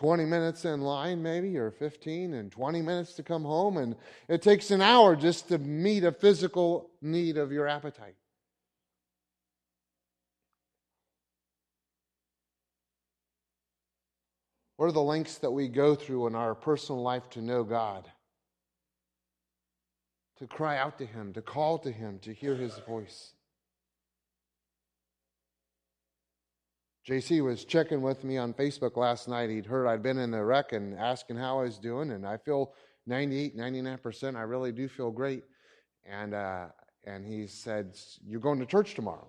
20 0.00 0.24
minutes 0.24 0.64
in 0.64 0.80
line, 0.80 1.22
maybe, 1.22 1.58
or 1.58 1.70
15, 1.70 2.32
and 2.32 2.50
20 2.50 2.80
minutes 2.80 3.12
to 3.12 3.22
come 3.22 3.42
home, 3.42 3.76
and 3.76 3.94
it 4.28 4.40
takes 4.40 4.70
an 4.70 4.80
hour 4.80 5.14
just 5.14 5.48
to 5.48 5.58
meet 5.58 6.04
a 6.04 6.10
physical 6.10 6.88
need 7.02 7.36
of 7.36 7.52
your 7.52 7.68
appetite. 7.68 8.14
What 14.78 14.86
are 14.86 14.92
the 14.92 15.02
lengths 15.02 15.36
that 15.36 15.50
we 15.50 15.68
go 15.68 15.94
through 15.94 16.28
in 16.28 16.34
our 16.34 16.54
personal 16.54 17.02
life 17.02 17.28
to 17.32 17.42
know 17.42 17.62
God? 17.62 18.10
To 20.38 20.46
cry 20.46 20.78
out 20.78 20.96
to 20.96 21.04
Him, 21.04 21.34
to 21.34 21.42
call 21.42 21.76
to 21.80 21.92
Him, 21.92 22.20
to 22.20 22.32
hear 22.32 22.54
His 22.54 22.78
voice. 22.88 23.34
JC 27.08 27.42
was 27.42 27.64
checking 27.64 28.02
with 28.02 28.24
me 28.24 28.36
on 28.36 28.52
Facebook 28.52 28.96
last 28.96 29.26
night. 29.26 29.50
He'd 29.50 29.66
heard 29.66 29.86
I'd 29.86 30.02
been 30.02 30.18
in 30.18 30.30
the 30.30 30.44
wreck 30.44 30.72
and 30.72 30.98
asking 30.98 31.36
how 31.36 31.60
I 31.60 31.64
was 31.64 31.78
doing, 31.78 32.10
and 32.10 32.26
I 32.26 32.36
feel 32.36 32.74
98, 33.06 33.56
99%. 33.56 34.36
I 34.36 34.42
really 34.42 34.72
do 34.72 34.88
feel 34.88 35.10
great. 35.10 35.44
And, 36.04 36.34
uh, 36.34 36.66
and 37.04 37.24
he 37.24 37.46
said, 37.46 37.96
You're 38.24 38.40
going 38.40 38.58
to 38.60 38.66
church 38.66 38.94
tomorrow. 38.94 39.28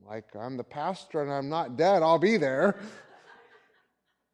I'm 0.00 0.08
like, 0.08 0.24
I'm 0.38 0.56
the 0.56 0.64
pastor 0.64 1.22
and 1.22 1.32
I'm 1.32 1.48
not 1.48 1.76
dead. 1.76 2.02
I'll 2.02 2.18
be 2.18 2.36
there. 2.36 2.78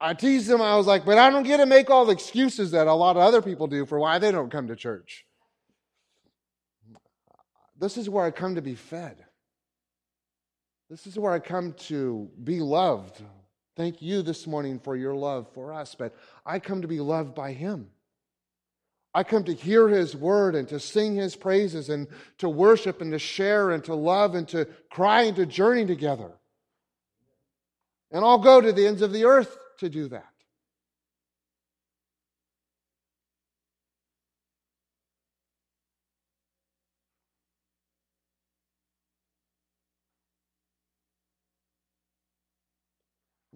I 0.00 0.12
teased 0.12 0.50
him. 0.50 0.60
I 0.60 0.76
was 0.76 0.86
like, 0.86 1.04
but 1.04 1.18
I 1.18 1.30
don't 1.30 1.44
get 1.44 1.58
to 1.58 1.66
make 1.66 1.88
all 1.88 2.04
the 2.04 2.12
excuses 2.12 2.72
that 2.72 2.86
a 2.86 2.92
lot 2.92 3.16
of 3.16 3.22
other 3.22 3.40
people 3.40 3.66
do 3.66 3.86
for 3.86 3.98
why 3.98 4.18
they 4.18 4.30
don't 4.30 4.50
come 4.50 4.68
to 4.68 4.76
church. 4.76 5.24
This 7.78 7.96
is 7.96 8.10
where 8.10 8.24
I 8.24 8.30
come 8.30 8.54
to 8.54 8.62
be 8.62 8.74
fed. 8.74 9.24
This 10.90 11.06
is 11.06 11.18
where 11.18 11.32
I 11.32 11.38
come 11.38 11.72
to 11.88 12.30
be 12.42 12.60
loved. 12.60 13.22
Thank 13.76 14.02
you 14.02 14.22
this 14.22 14.46
morning 14.46 14.78
for 14.78 14.94
your 14.94 15.14
love 15.14 15.48
for 15.54 15.72
us, 15.72 15.94
but 15.94 16.14
I 16.44 16.58
come 16.58 16.82
to 16.82 16.88
be 16.88 17.00
loved 17.00 17.34
by 17.34 17.52
Him. 17.52 17.88
I 19.14 19.24
come 19.24 19.44
to 19.44 19.54
hear 19.54 19.88
His 19.88 20.14
word 20.14 20.54
and 20.54 20.68
to 20.68 20.78
sing 20.78 21.14
His 21.14 21.36
praises 21.36 21.88
and 21.88 22.06
to 22.38 22.48
worship 22.48 23.00
and 23.00 23.12
to 23.12 23.18
share 23.18 23.70
and 23.70 23.82
to 23.84 23.94
love 23.94 24.34
and 24.34 24.46
to 24.48 24.66
cry 24.90 25.22
and 25.22 25.36
to 25.36 25.46
journey 25.46 25.86
together. 25.86 26.30
And 28.12 28.24
I'll 28.24 28.38
go 28.38 28.60
to 28.60 28.72
the 28.72 28.86
ends 28.86 29.02
of 29.02 29.12
the 29.12 29.24
earth 29.24 29.56
to 29.78 29.88
do 29.88 30.08
that. 30.08 30.33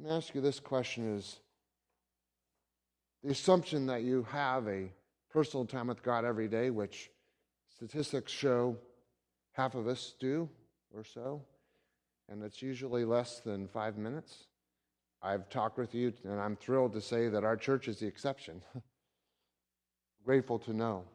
Let 0.01 0.11
me 0.11 0.17
ask 0.17 0.33
you 0.33 0.41
this 0.41 0.61
question 0.61 1.17
is 1.17 1.41
the 3.25 3.31
assumption 3.31 3.87
that 3.87 4.03
you 4.03 4.25
have 4.31 4.69
a 4.69 4.93
personal 5.33 5.67
time 5.67 5.89
with 5.89 6.05
God 6.05 6.25
every 6.25 6.47
day, 6.47 6.71
which 6.71 7.11
statistics 7.75 8.31
show 8.31 8.77
half 9.55 9.75
of 9.75 9.89
us 9.89 10.15
do 10.21 10.49
or 10.95 11.03
so, 11.03 11.43
and 12.29 12.45
it's 12.45 12.63
usually 12.63 13.05
less 13.05 13.41
than 13.41 13.67
five 13.67 13.99
minutes. 13.99 14.45
I've 15.21 15.49
talked 15.51 15.79
with 15.79 15.97
you, 15.97 16.13
and 16.23 16.39
I'm 16.39 16.55
thrilled 16.55 16.93
to 16.93 17.01
say 17.01 17.29
that 17.29 17.43
our 17.43 17.57
church 17.57 17.89
is 17.89 17.99
the 17.99 18.07
exception. 18.07 18.63
Grateful 20.25 20.61
to 20.61 20.73
know. 20.73 21.07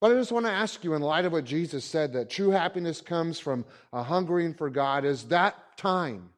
But 0.00 0.10
I 0.10 0.14
just 0.14 0.32
want 0.32 0.46
to 0.46 0.52
ask 0.52 0.82
you, 0.82 0.94
in 0.94 1.02
light 1.02 1.24
of 1.24 1.30
what 1.30 1.44
Jesus 1.44 1.84
said, 1.84 2.12
that 2.14 2.28
true 2.28 2.50
happiness 2.50 3.00
comes 3.00 3.38
from 3.38 3.64
a 3.92 4.02
hungering 4.02 4.52
for 4.52 4.68
God, 4.68 5.04
is 5.04 5.26
that 5.26 5.76
time 5.76 6.30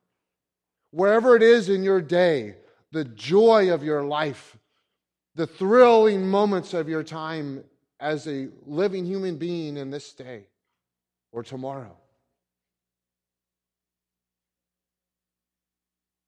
Wherever 0.91 1.37
it 1.37 1.43
is 1.43 1.69
in 1.69 1.83
your 1.83 2.01
day, 2.01 2.55
the 2.93 3.05
joy 3.05 3.73
of 3.73 3.83
your 3.83 4.03
life, 4.03 4.57
the 5.35 5.47
thrilling 5.47 6.27
moments 6.27 6.75
of 6.75 6.89
your 6.89 7.03
time 7.03 7.65
as 8.01 8.27
a 8.27 8.49
living 8.65 9.05
human 9.05 9.37
being 9.37 9.77
in 9.77 9.91
this 9.91 10.13
day 10.13 10.45
or 11.33 11.43
tomorrow. 11.43 11.97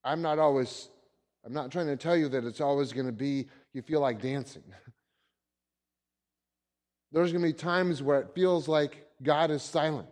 I'm 0.05 0.23
not 0.23 0.39
always, 0.39 0.89
I'm 1.45 1.53
not 1.53 1.71
trying 1.71 1.87
to 1.87 1.97
tell 1.97 2.17
you 2.17 2.29
that 2.29 2.45
it's 2.45 2.61
always 2.61 2.93
going 2.93 3.07
to 3.07 3.13
be 3.13 3.49
you 3.73 3.83
feel 3.83 4.01
like 4.01 4.21
dancing. 4.21 4.65
There's 7.13 7.33
going 7.33 7.43
to 7.43 7.49
be 7.49 7.53
times 7.53 8.03
where 8.03 8.21
it 8.21 8.31
feels 8.35 8.69
like 8.69 9.07
God 9.23 9.51
is 9.51 9.63
silent. 9.63 10.09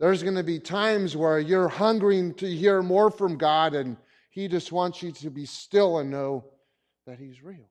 There's 0.00 0.22
going 0.22 0.34
to 0.34 0.42
be 0.42 0.58
times 0.58 1.16
where 1.16 1.38
you're 1.38 1.68
hungering 1.68 2.34
to 2.34 2.48
hear 2.48 2.82
more 2.82 3.10
from 3.10 3.36
God, 3.36 3.74
and 3.74 3.96
He 4.30 4.48
just 4.48 4.72
wants 4.72 5.02
you 5.02 5.12
to 5.12 5.30
be 5.30 5.46
still 5.46 5.98
and 5.98 6.10
know 6.10 6.44
that 7.06 7.18
He's 7.18 7.42
real. 7.42 7.68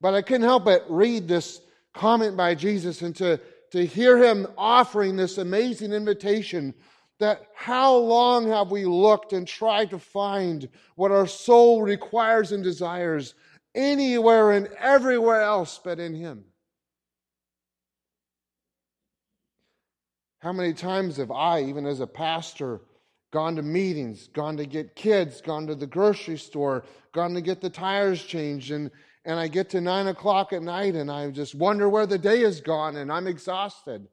But 0.00 0.14
I 0.14 0.22
couldn't 0.22 0.46
help 0.46 0.64
but 0.64 0.84
read 0.88 1.28
this 1.28 1.60
comment 1.94 2.36
by 2.36 2.54
Jesus 2.54 3.02
and 3.02 3.14
to, 3.16 3.40
to 3.72 3.86
hear 3.86 4.18
Him 4.18 4.46
offering 4.58 5.16
this 5.16 5.38
amazing 5.38 5.92
invitation 5.92 6.74
that 7.20 7.46
how 7.54 7.94
long 7.94 8.48
have 8.48 8.70
we 8.70 8.84
looked 8.86 9.32
and 9.32 9.46
tried 9.46 9.90
to 9.90 9.98
find 9.98 10.68
what 10.96 11.12
our 11.12 11.26
soul 11.26 11.82
requires 11.82 12.50
and 12.50 12.64
desires 12.64 13.34
anywhere 13.74 14.52
and 14.52 14.68
everywhere 14.78 15.42
else 15.42 15.78
but 15.84 16.00
in 16.00 16.14
Him? 16.14 16.44
How 20.40 20.52
many 20.52 20.72
times 20.72 21.18
have 21.18 21.30
I, 21.30 21.62
even 21.62 21.86
as 21.86 22.00
a 22.00 22.06
pastor, 22.06 22.80
gone 23.30 23.56
to 23.56 23.62
meetings, 23.62 24.28
gone 24.28 24.56
to 24.56 24.66
get 24.66 24.96
kids, 24.96 25.40
gone 25.40 25.66
to 25.66 25.74
the 25.74 25.86
grocery 25.86 26.38
store, 26.38 26.84
gone 27.12 27.34
to 27.34 27.40
get 27.40 27.60
the 27.60 27.70
tires 27.70 28.24
changed, 28.24 28.70
and, 28.70 28.90
and 29.24 29.38
I 29.38 29.48
get 29.48 29.70
to 29.70 29.80
nine 29.80 30.08
o'clock 30.08 30.52
at 30.52 30.62
night 30.62 30.94
and 30.94 31.10
I 31.10 31.30
just 31.30 31.54
wonder 31.54 31.88
where 31.88 32.06
the 32.06 32.18
day 32.18 32.40
has 32.40 32.60
gone 32.60 32.96
and 32.96 33.12
I'm 33.12 33.26
exhausted. 33.26 34.06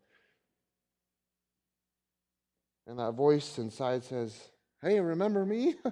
And 2.86 3.00
that 3.00 3.14
voice 3.14 3.58
inside 3.58 4.04
says, 4.04 4.38
Hey, 4.82 5.00
remember 5.00 5.46
me? 5.46 5.76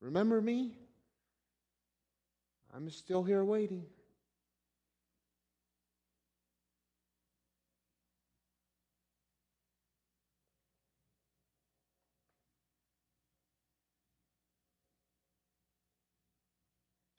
remember 0.00 0.40
me? 0.40 0.76
I'm 2.74 2.90
still 2.90 3.22
here 3.22 3.44
waiting. 3.44 3.84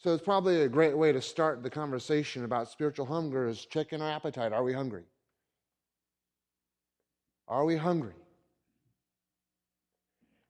So 0.06 0.14
it's 0.14 0.24
probably 0.24 0.62
a 0.62 0.70
great 0.70 0.96
way 0.96 1.12
to 1.12 1.20
start 1.20 1.64
the 1.64 1.70
conversation 1.72 2.44
about 2.44 2.70
spiritual 2.70 3.08
hunger 3.08 3.48
is 3.48 3.66
checking 3.66 4.04
our 4.04 4.12
appetite. 4.12 4.54
Are 4.54 4.64
we 4.64 4.72
hungry? 4.72 5.02
Are 7.48 7.66
we 7.66 7.76
hungry? 7.76 8.14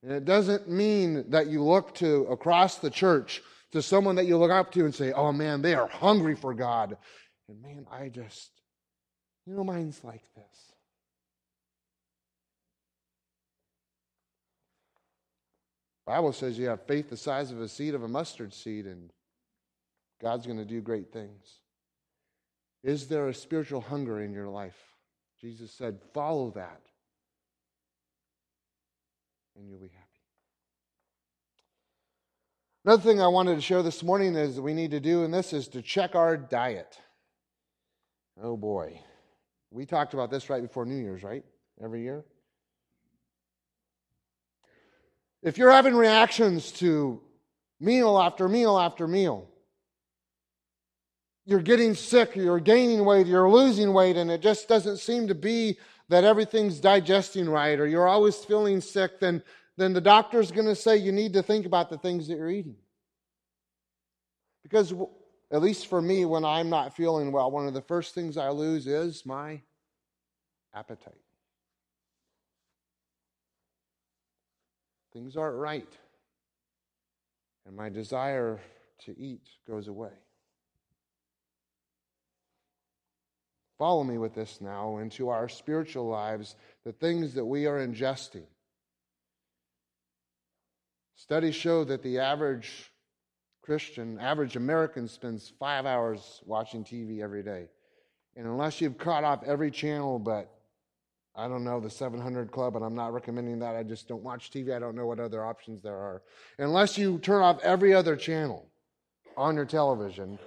And 0.04 0.12
it 0.12 0.26
doesn't 0.26 0.70
mean 0.70 1.30
that 1.30 1.48
you 1.48 1.64
look 1.64 1.96
to 1.96 2.24
across 2.24 2.80
the 2.80 2.90
church 2.90 3.42
to 3.72 3.82
someone 3.82 4.16
that 4.18 4.26
you 4.26 4.36
look 4.36 4.52
up 4.52 4.74
to 4.74 4.84
and 4.84 4.94
say, 4.94 5.14
oh 5.14 5.32
man, 5.32 5.62
they 5.62 5.74
are 5.74 5.88
hungry 5.88 6.36
for 6.36 6.54
God. 6.54 6.98
And 7.48 7.62
man, 7.62 7.86
I 7.90 8.10
just, 8.10 8.52
you 9.46 9.54
know, 9.54 9.64
mine's 9.64 10.04
like 10.04 10.24
this. 10.36 10.74
Bible 16.06 16.34
says 16.34 16.60
you 16.60 16.68
have 16.68 16.86
faith 16.86 17.10
the 17.10 17.16
size 17.16 17.52
of 17.52 17.62
a 17.62 17.70
seed 17.70 17.96
of 17.96 18.04
a 18.04 18.10
mustard 18.10 18.54
seed, 18.54 18.86
and 18.86 19.12
God's 20.22 20.46
going 20.46 20.60
to 20.60 20.66
do 20.66 20.82
great 20.82 21.12
things. 21.12 21.60
Is 22.84 23.08
there 23.08 23.28
a 23.28 23.34
spiritual 23.34 23.82
hunger 23.82 24.22
in 24.22 24.34
your 24.34 24.48
life? 24.48 24.78
Jesus 25.42 25.72
said, 25.72 26.00
follow 26.14 26.52
that, 26.52 26.82
and 29.56 29.68
you'll 29.68 29.80
be 29.80 29.88
happy. 29.88 30.02
Another 32.86 33.02
thing 33.02 33.20
I 33.22 33.28
wanted 33.28 33.56
to 33.56 33.62
share 33.62 33.82
this 33.84 34.04
morning 34.04 34.36
is 34.36 34.60
we 34.60 34.74
need 34.74 34.92
to 34.92 35.00
do, 35.00 35.24
and 35.24 35.34
this 35.34 35.54
is 35.54 35.68
to 35.70 35.82
check 35.82 36.16
our 36.16 36.38
diet. 36.38 36.98
Oh 38.42 38.56
boy. 38.56 39.02
We 39.72 39.86
talked 39.86 40.14
about 40.14 40.30
this 40.30 40.50
right 40.50 40.62
before 40.62 40.86
New 40.86 41.02
Year's, 41.02 41.24
right? 41.24 41.44
Every 41.84 42.04
year. 42.04 42.24
If 45.42 45.58
you're 45.58 45.72
having 45.72 45.96
reactions 45.96 46.72
to 46.74 47.22
meal 47.80 48.18
after 48.18 48.48
meal 48.48 48.78
after 48.78 49.08
meal, 49.08 49.50
you're 51.46 51.62
getting 51.62 51.94
sick, 51.94 52.36
you're 52.36 52.60
gaining 52.60 53.06
weight, 53.06 53.28
you're 53.28 53.50
losing 53.50 53.94
weight, 53.94 54.18
and 54.18 54.32
it 54.32 54.42
just 54.42 54.68
doesn't 54.68 54.98
seem 54.98 55.28
to 55.28 55.36
be 55.36 55.78
that 56.10 56.24
everything's 56.24 56.80
digesting 56.80 57.48
right, 57.48 57.80
or 57.80 57.88
you're 57.88 58.08
always 58.08 58.36
feeling 58.38 58.82
sick, 58.82 59.20
then, 59.20 59.42
then 59.78 59.94
the 59.94 60.02
doctor's 60.02 60.52
going 60.52 60.68
to 60.68 60.76
say 60.76 60.98
you 60.98 61.12
need 61.12 61.34
to 61.34 61.44
think 61.44 61.66
about 61.66 61.90
the 61.90 61.98
things 61.98 62.28
that 62.28 62.38
you're 62.38 62.50
eating. 62.50 62.76
Because, 64.64 64.94
at 65.52 65.62
least 65.62 65.88
for 65.88 66.02
me, 66.02 66.26
when 66.26 66.44
I'm 66.44 66.70
not 66.70 66.96
feeling 66.96 67.32
well, 67.32 67.52
one 67.52 67.68
of 67.68 67.74
the 67.74 67.82
first 67.82 68.16
things 68.16 68.38
I 68.38 68.50
lose 68.50 68.88
is 68.88 69.26
my 69.26 69.62
appetite. 70.74 71.14
Things 75.14 75.38
aren't 75.38 75.58
right, 75.58 75.88
and 77.66 77.76
my 77.76 77.90
desire 77.90 78.60
to 79.06 79.18
eat 79.18 79.48
goes 79.68 79.88
away. 79.88 80.12
Follow 83.78 84.04
me 84.04 84.18
with 84.18 84.34
this 84.34 84.62
now 84.62 84.98
into 84.98 85.30
our 85.30 85.50
spiritual 85.50 86.08
lives, 86.08 86.56
the 86.86 86.94
things 86.94 87.34
that 87.34 87.46
we 87.46 87.68
are 87.68 87.86
ingesting. 87.86 88.46
Studies 91.16 91.56
show 91.56 91.84
that 91.84 92.04
the 92.04 92.20
average 92.20 92.92
Christian, 93.62 94.20
average 94.20 94.56
American, 94.56 95.08
spends 95.08 95.52
five 95.60 95.86
hours 95.86 96.42
watching 96.46 96.84
TV 96.84 97.22
every 97.22 97.44
day. 97.44 97.68
And 98.36 98.46
unless 98.46 98.80
you've 98.80 98.98
caught 98.98 99.24
off 99.24 99.44
every 99.44 99.72
channel, 99.72 100.20
but 100.20 100.52
I 101.36 101.48
don't 101.48 101.64
know, 101.64 101.80
the 101.80 101.90
700 101.90 102.52
Club, 102.52 102.76
and 102.76 102.86
I'm 102.86 102.96
not 102.96 103.14
recommending 103.14 103.60
that. 103.60 103.76
I 103.76 103.84
just 103.84 104.08
don't 104.08 104.24
watch 104.24 104.52
TV. 104.52 104.74
I 104.74 104.80
don't 104.80 104.96
know 104.96 105.06
what 105.06 105.20
other 105.20 105.44
options 105.44 105.82
there 105.82 105.98
are. 105.98 106.22
Unless 106.60 106.98
you 106.98 107.18
turn 107.18 107.42
off 107.42 107.62
every 107.62 107.94
other 107.94 108.16
channel 108.16 108.70
on 109.36 109.56
your 109.56 109.66
television, 109.66 110.40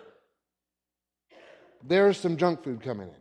there's 1.87 2.19
some 2.19 2.37
junk 2.37 2.63
food 2.63 2.81
coming 2.83 3.09
in. 3.09 3.15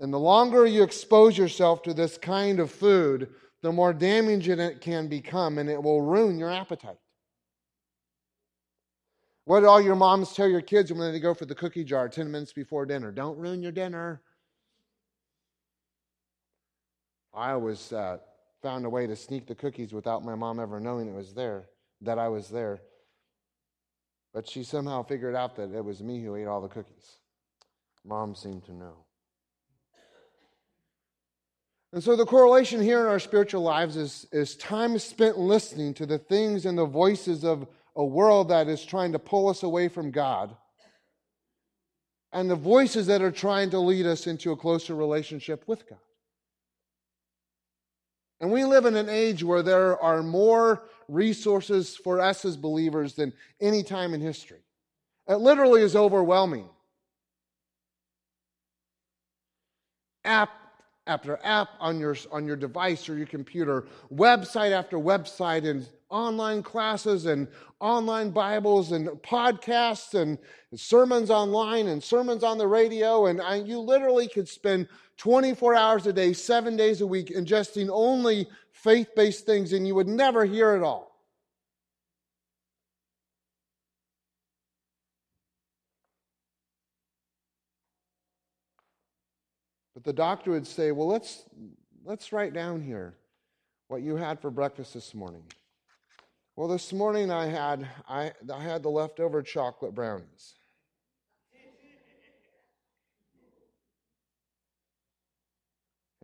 And 0.00 0.12
the 0.12 0.18
longer 0.18 0.66
you 0.66 0.82
expose 0.82 1.38
yourself 1.38 1.82
to 1.84 1.94
this 1.94 2.18
kind 2.18 2.60
of 2.60 2.70
food, 2.70 3.30
the 3.62 3.72
more 3.72 3.92
damaging 3.92 4.60
it 4.60 4.80
can 4.80 5.08
become, 5.08 5.58
and 5.58 5.70
it 5.70 5.82
will 5.82 6.02
ruin 6.02 6.38
your 6.38 6.50
appetite. 6.50 6.98
What 9.46 9.60
do 9.60 9.66
all 9.66 9.80
your 9.80 9.94
moms 9.94 10.32
tell 10.34 10.48
your 10.48 10.62
kids 10.62 10.92
when 10.92 11.12
they 11.12 11.20
go 11.20 11.34
for 11.34 11.44
the 11.44 11.54
cookie 11.54 11.84
jar 11.84 12.08
10 12.08 12.30
minutes 12.30 12.52
before 12.52 12.86
dinner? 12.86 13.12
Don't 13.12 13.38
ruin 13.38 13.62
your 13.62 13.72
dinner. 13.72 14.22
I 17.32 17.52
always 17.52 17.92
uh, 17.92 18.18
found 18.62 18.86
a 18.86 18.90
way 18.90 19.06
to 19.06 19.16
sneak 19.16 19.46
the 19.46 19.54
cookies 19.54 19.92
without 19.92 20.24
my 20.24 20.34
mom 20.34 20.60
ever 20.60 20.80
knowing 20.80 21.08
it 21.08 21.14
was 21.14 21.34
there, 21.34 21.68
that 22.00 22.18
I 22.18 22.28
was 22.28 22.48
there. 22.48 22.80
But 24.34 24.48
she 24.48 24.64
somehow 24.64 25.04
figured 25.04 25.36
out 25.36 25.56
that 25.56 25.72
it 25.72 25.84
was 25.84 26.02
me 26.02 26.20
who 26.22 26.34
ate 26.34 26.46
all 26.46 26.60
the 26.60 26.68
cookies. 26.68 27.18
Mom 28.04 28.34
seemed 28.34 28.64
to 28.66 28.72
know. 28.72 28.96
And 31.92 32.02
so 32.02 32.16
the 32.16 32.26
correlation 32.26 32.82
here 32.82 33.00
in 33.00 33.06
our 33.06 33.20
spiritual 33.20 33.62
lives 33.62 33.96
is, 33.96 34.26
is 34.32 34.56
time 34.56 34.98
spent 34.98 35.38
listening 35.38 35.94
to 35.94 36.06
the 36.06 36.18
things 36.18 36.66
and 36.66 36.76
the 36.76 36.84
voices 36.84 37.44
of 37.44 37.68
a 37.94 38.04
world 38.04 38.48
that 38.48 38.66
is 38.66 38.84
trying 38.84 39.12
to 39.12 39.20
pull 39.20 39.48
us 39.48 39.62
away 39.62 39.86
from 39.86 40.10
God 40.10 40.56
and 42.32 42.50
the 42.50 42.56
voices 42.56 43.06
that 43.06 43.22
are 43.22 43.30
trying 43.30 43.70
to 43.70 43.78
lead 43.78 44.06
us 44.06 44.26
into 44.26 44.50
a 44.50 44.56
closer 44.56 44.96
relationship 44.96 45.62
with 45.68 45.88
God. 45.88 46.00
And 48.40 48.50
we 48.50 48.64
live 48.64 48.84
in 48.84 48.96
an 48.96 49.08
age 49.08 49.44
where 49.44 49.62
there 49.62 49.96
are 50.02 50.20
more 50.20 50.82
resources 51.08 51.96
for 51.96 52.20
us 52.20 52.44
as 52.44 52.56
believers 52.56 53.14
than 53.14 53.32
any 53.60 53.82
time 53.82 54.14
in 54.14 54.20
history. 54.20 54.60
It 55.28 55.36
literally 55.36 55.82
is 55.82 55.96
overwhelming. 55.96 56.68
App 60.24 60.50
after 61.06 61.38
app 61.44 61.68
on 61.80 61.98
your, 62.00 62.16
on 62.32 62.46
your 62.46 62.56
device 62.56 63.08
or 63.08 63.16
your 63.16 63.26
computer, 63.26 63.84
website 64.12 64.72
after 64.72 64.96
website, 64.96 65.68
and 65.68 65.86
online 66.08 66.62
classes 66.62 67.26
and 67.26 67.48
online 67.80 68.30
Bibles 68.30 68.92
and 68.92 69.08
podcasts 69.08 70.14
and 70.14 70.38
sermons 70.74 71.30
online 71.30 71.88
and 71.88 72.02
sermons 72.02 72.42
on 72.42 72.56
the 72.56 72.66
radio. 72.66 73.26
And 73.26 73.40
I, 73.40 73.56
you 73.56 73.80
literally 73.80 74.28
could 74.28 74.48
spend 74.48 74.88
24 75.16 75.74
hours 75.74 76.06
a 76.06 76.12
day, 76.12 76.32
seven 76.32 76.76
days 76.76 77.00
a 77.00 77.06
week, 77.06 77.28
ingesting 77.28 77.88
only 77.92 78.48
faith 78.84 79.14
based 79.16 79.46
things, 79.46 79.72
and 79.72 79.88
you 79.88 79.94
would 79.94 80.06
never 80.06 80.44
hear 80.44 80.76
it 80.76 80.82
all. 80.82 81.10
But 89.94 90.04
the 90.04 90.12
doctor 90.12 90.50
would 90.50 90.66
say, 90.66 90.92
Well, 90.92 91.08
let's, 91.08 91.44
let's 92.04 92.30
write 92.30 92.52
down 92.52 92.82
here 92.82 93.14
what 93.88 94.02
you 94.02 94.16
had 94.16 94.38
for 94.38 94.50
breakfast 94.50 94.92
this 94.92 95.14
morning. 95.14 95.44
Well, 96.54 96.68
this 96.68 96.92
morning 96.92 97.30
I 97.30 97.46
had, 97.46 97.88
I, 98.06 98.32
I 98.52 98.62
had 98.62 98.82
the 98.82 98.90
leftover 98.90 99.42
chocolate 99.42 99.94
brownies. 99.94 100.54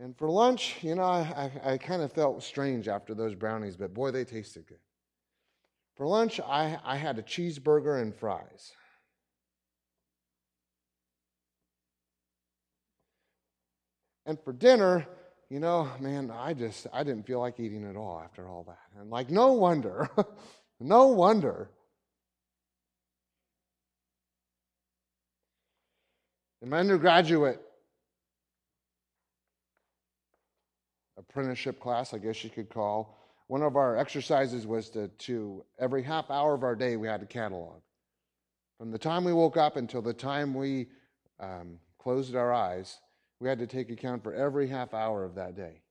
And 0.01 0.17
for 0.17 0.31
lunch, 0.31 0.77
you 0.81 0.95
know, 0.95 1.03
I, 1.03 1.51
I, 1.63 1.77
kind 1.77 2.01
of 2.01 2.11
felt 2.11 2.41
strange 2.41 2.87
after 2.87 3.13
those 3.13 3.35
brownies, 3.35 3.77
but 3.77 3.93
boy, 3.93 4.09
they 4.09 4.25
tasted 4.25 4.65
good. 4.65 4.79
For 5.95 6.07
lunch, 6.07 6.39
I, 6.39 6.79
I 6.83 6.95
had 6.95 7.19
a 7.19 7.21
cheeseburger 7.21 8.01
and 8.01 8.15
fries. 8.15 8.71
And 14.25 14.39
for 14.43 14.53
dinner, 14.53 15.05
you 15.51 15.59
know, 15.59 15.87
man, 15.99 16.31
I 16.31 16.55
just 16.55 16.87
I 16.91 17.03
didn't 17.03 17.27
feel 17.27 17.39
like 17.39 17.59
eating 17.59 17.87
at 17.87 17.95
all 17.95 18.19
after 18.23 18.47
all 18.47 18.63
that. 18.63 18.99
And 18.99 19.11
like 19.11 19.29
no 19.29 19.53
wonder. 19.53 20.09
no 20.79 21.07
wonder. 21.07 21.69
In 26.63 26.69
my 26.69 26.79
undergraduate 26.79 27.61
apprenticeship 31.31 31.79
class, 31.79 32.13
I 32.13 32.17
guess 32.17 32.43
you 32.43 32.49
could 32.49 32.69
call, 32.69 33.17
one 33.47 33.63
of 33.63 33.75
our 33.75 33.97
exercises 33.97 34.67
was 34.67 34.89
to, 34.91 35.07
to 35.07 35.63
every 35.79 36.03
half 36.03 36.29
hour 36.29 36.53
of 36.53 36.63
our 36.63 36.75
day 36.75 36.97
we 36.97 37.07
had 37.07 37.21
a 37.21 37.25
catalog. 37.25 37.81
From 38.77 38.91
the 38.91 38.97
time 38.97 39.23
we 39.23 39.33
woke 39.33 39.57
up 39.57 39.77
until 39.77 40.01
the 40.01 40.13
time 40.13 40.53
we 40.53 40.87
um, 41.39 41.79
closed 41.99 42.35
our 42.35 42.53
eyes, 42.53 42.99
we 43.39 43.47
had 43.47 43.59
to 43.59 43.67
take 43.67 43.89
account 43.89 44.23
for 44.23 44.33
every 44.33 44.67
half 44.67 44.93
hour 44.93 45.23
of 45.23 45.35
that 45.35 45.55
day. 45.55 45.81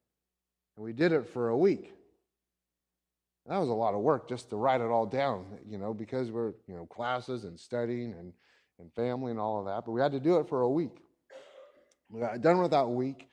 And 0.76 0.85
we 0.85 0.92
did 0.92 1.12
it 1.12 1.29
for 1.29 1.48
a 1.48 1.57
week. 1.57 1.92
That 3.46 3.59
was 3.59 3.68
a 3.68 3.74
lot 3.74 3.94
of 3.94 4.00
work 4.00 4.29
just 4.29 4.50
to 4.50 4.57
write 4.57 4.81
it 4.81 4.88
all 4.88 5.07
down, 5.07 5.46
you 5.66 5.79
know, 5.79 5.94
because 5.94 6.31
we're, 6.31 6.53
you 6.66 6.74
know, 6.74 6.87
classes 6.87 7.44
and 7.44 7.59
studying 7.59 8.12
and, 8.12 8.33
and 8.79 8.92
family 8.94 9.31
and 9.31 9.40
all 9.40 9.61
of 9.61 9.66
that. 9.66 9.85
But 9.87 9.92
we 9.92 10.00
had 10.00 10.12
to 10.12 10.20
do 10.20 10.37
it 10.37 10.48
for 10.48 10.62
a 10.62 10.70
week. 10.70 11.03
We 12.11 12.20
got 12.20 12.40
done 12.42 12.61
with 12.61 12.72
that 12.72 12.88
week. 12.88 13.29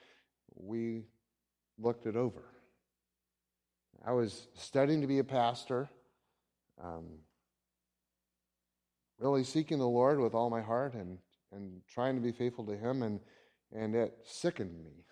We 0.56 1.04
looked 1.79 2.05
it 2.05 2.15
over. 2.15 2.43
I 4.05 4.11
was 4.13 4.47
studying 4.53 5.01
to 5.01 5.07
be 5.07 5.19
a 5.19 5.23
pastor, 5.23 5.89
um, 6.83 7.05
really 9.19 9.43
seeking 9.43 9.79
the 9.79 9.87
Lord 9.87 10.19
with 10.19 10.33
all 10.33 10.49
my 10.49 10.61
heart 10.61 10.93
and, 10.93 11.17
and 11.51 11.81
trying 11.91 12.15
to 12.15 12.21
be 12.21 12.31
faithful 12.31 12.65
to 12.65 12.77
Him. 12.77 13.03
And 13.03 13.19
and 13.73 13.95
it 13.95 14.17
sickened 14.23 14.77
me 14.83 15.03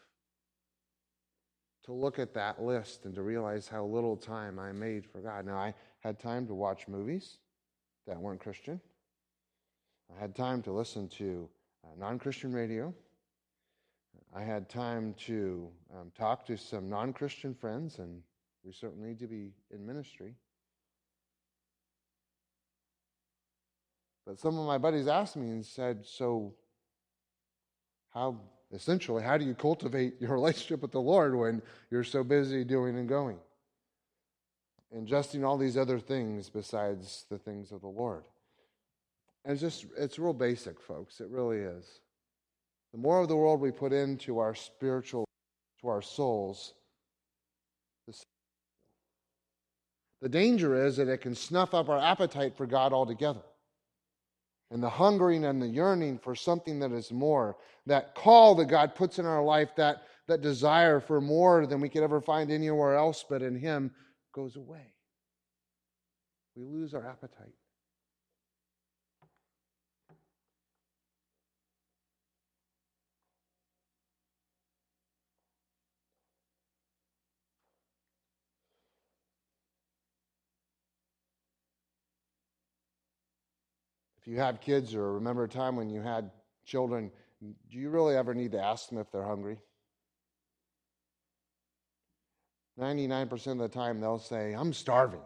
to 1.83 1.93
look 1.93 2.19
at 2.19 2.33
that 2.33 2.61
list 2.61 3.05
and 3.05 3.13
to 3.15 3.21
realize 3.21 3.67
how 3.67 3.85
little 3.85 4.17
time 4.17 4.57
I 4.57 4.71
made 4.71 5.05
for 5.05 5.19
God. 5.19 5.45
Now, 5.45 5.57
I 5.57 5.73
had 5.99 6.19
time 6.19 6.47
to 6.47 6.53
watch 6.53 6.87
movies 6.87 7.37
that 8.07 8.17
weren't 8.17 8.39
Christian, 8.39 8.79
I 10.15 10.19
had 10.19 10.35
time 10.35 10.61
to 10.63 10.71
listen 10.71 11.09
to 11.17 11.49
uh, 11.83 11.87
non 11.97 12.19
Christian 12.19 12.53
radio. 12.53 12.93
I 14.35 14.41
had 14.41 14.67
time 14.67 15.15
to 15.27 15.69
um, 15.97 16.11
talk 16.17 16.45
to 16.47 16.57
some 16.57 16.89
non 16.89 17.13
Christian 17.13 17.55
friends, 17.55 17.99
and 17.99 18.21
we 18.65 18.73
certainly 18.73 19.09
need 19.09 19.19
to 19.19 19.27
be 19.27 19.53
in 19.73 19.85
ministry. 19.87 20.35
But 24.25 24.39
some 24.39 24.57
of 24.57 24.67
my 24.67 24.77
buddies 24.77 25.07
asked 25.07 25.37
me 25.37 25.51
and 25.51 25.65
said, 25.65 26.05
So, 26.05 26.53
how 28.13 28.41
essentially 28.73 29.23
how 29.23 29.37
do 29.37 29.45
you 29.45 29.53
cultivate 29.53 30.15
your 30.19 30.33
relationship 30.33 30.81
with 30.81 30.91
the 30.91 30.99
Lord 30.99 31.33
when 31.33 31.61
you're 31.89 32.03
so 32.03 32.21
busy 32.21 32.65
doing 32.65 32.97
and 32.97 33.07
going? 33.07 33.37
And 34.91 35.07
Ingesting 35.07 35.45
all 35.45 35.57
these 35.57 35.77
other 35.77 35.99
things 35.99 36.49
besides 36.49 37.23
the 37.29 37.37
things 37.37 37.71
of 37.71 37.79
the 37.79 37.87
Lord. 37.87 38.23
And 39.45 39.53
it's 39.53 39.61
just 39.61 39.85
it's 39.97 40.19
real 40.19 40.33
basic, 40.33 40.81
folks. 40.81 41.21
It 41.21 41.29
really 41.29 41.59
is. 41.59 42.01
The 42.95 43.01
more 43.01 43.19
of 43.19 43.27
the 43.27 43.35
world 43.35 43.59
we 43.59 43.71
put 43.71 43.91
into 43.91 44.39
our 44.39 44.55
spiritual, 44.55 45.27
to 45.81 45.89
our 45.89 46.01
souls, 46.01 46.75
the 50.21 50.29
danger 50.29 50.85
is 50.85 50.95
that 50.95 51.09
it 51.09 51.17
can 51.17 51.35
snuff 51.35 51.73
up 51.73 51.89
our 51.89 51.99
appetite 51.99 52.55
for 52.55 52.65
God 52.65 52.93
altogether 52.93 53.41
and 54.71 54.81
the 54.81 54.89
hungering 54.89 55.43
and 55.43 55.61
the 55.61 55.67
yearning 55.67 56.17
for 56.19 56.35
something 56.35 56.79
that 56.79 56.93
is 56.93 57.11
more, 57.11 57.57
that 57.85 58.15
call 58.15 58.55
that 58.55 58.67
God 58.67 58.95
puts 58.95 59.19
in 59.19 59.25
our 59.25 59.43
life, 59.43 59.75
that, 59.75 60.03
that 60.29 60.39
desire 60.39 61.01
for 61.01 61.19
more 61.19 61.67
than 61.67 61.81
we 61.81 61.89
could 61.89 62.01
ever 62.01 62.21
find 62.21 62.49
anywhere 62.49 62.95
else 62.95 63.25
but 63.29 63.41
in 63.41 63.57
Him, 63.57 63.91
goes 64.31 64.55
away. 64.55 64.93
We 66.55 66.63
lose 66.63 66.93
our 66.93 67.05
appetite. 67.05 67.55
If 84.25 84.31
you 84.31 84.39
have 84.39 84.59
kids 84.59 84.95
or 84.95 85.13
remember 85.13 85.43
a 85.43 85.47
time 85.47 85.75
when 85.75 85.87
you 85.87 86.01
had 86.01 86.31
children, 86.65 87.11
do 87.39 87.77
you 87.77 87.91
really 87.91 88.15
ever 88.15 88.33
need 88.33 88.53
to 88.53 88.59
ask 88.59 88.89
them 88.89 88.97
if 88.97 89.11
they're 89.11 89.23
hungry? 89.23 89.59
99% 92.79 93.47
of 93.51 93.57
the 93.59 93.67
time 93.67 93.99
they'll 93.99 94.17
say, 94.17 94.53
I'm 94.53 94.73
starving. 94.73 95.21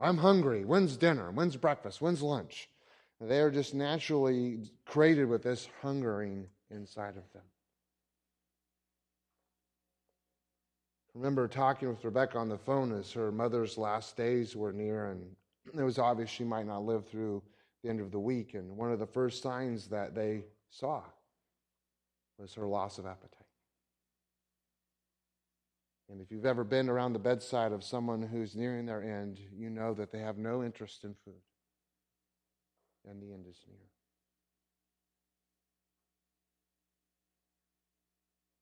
I'm 0.00 0.18
hungry. 0.18 0.64
When's 0.64 0.96
dinner? 0.96 1.30
When's 1.30 1.56
breakfast? 1.56 2.00
When's 2.00 2.20
lunch? 2.20 2.68
They 3.20 3.38
are 3.38 3.50
just 3.50 3.74
naturally 3.74 4.64
created 4.86 5.26
with 5.26 5.44
this 5.44 5.68
hungering 5.80 6.48
inside 6.68 7.16
of 7.16 7.32
them. 7.32 7.44
I 11.14 11.18
remember 11.18 11.46
talking 11.46 11.88
with 11.88 12.04
Rebecca 12.04 12.38
on 12.38 12.48
the 12.48 12.58
phone 12.58 12.92
as 12.92 13.12
her 13.12 13.30
mother's 13.30 13.78
last 13.78 14.16
days 14.16 14.56
were 14.56 14.72
near, 14.72 15.12
and 15.12 15.22
it 15.78 15.82
was 15.84 16.00
obvious 16.00 16.28
she 16.28 16.44
might 16.44 16.66
not 16.66 16.84
live 16.84 17.06
through 17.06 17.42
the 17.82 17.90
end 17.90 18.00
of 18.00 18.10
the 18.10 18.18
week. 18.18 18.54
And 18.54 18.76
one 18.76 18.92
of 18.92 18.98
the 18.98 19.06
first 19.06 19.42
signs 19.42 19.88
that 19.88 20.14
they 20.14 20.44
saw 20.70 21.02
was 22.38 22.54
her 22.54 22.66
loss 22.66 22.98
of 22.98 23.06
appetite. 23.06 23.38
And 26.10 26.20
if 26.20 26.30
you've 26.32 26.46
ever 26.46 26.64
been 26.64 26.88
around 26.88 27.12
the 27.12 27.20
bedside 27.20 27.72
of 27.72 27.84
someone 27.84 28.22
who's 28.22 28.56
nearing 28.56 28.86
their 28.86 29.02
end, 29.02 29.38
you 29.52 29.70
know 29.70 29.94
that 29.94 30.10
they 30.10 30.18
have 30.18 30.38
no 30.38 30.64
interest 30.64 31.04
in 31.04 31.14
food. 31.24 31.34
And 33.08 33.22
the 33.22 33.32
end 33.32 33.46
is 33.48 33.60
near. 33.68 33.78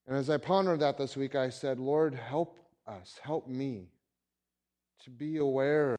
And 0.06 0.16
as 0.16 0.30
I 0.30 0.36
pondered 0.36 0.80
that 0.80 0.98
this 0.98 1.16
week, 1.16 1.34
I 1.34 1.48
said, 1.48 1.78
Lord, 1.78 2.14
help 2.14 2.58
us, 2.86 3.18
help 3.22 3.48
me 3.48 3.88
to 5.04 5.10
be 5.10 5.38
aware 5.38 5.92
of 5.92 5.98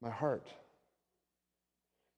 my 0.00 0.10
heart 0.10 0.48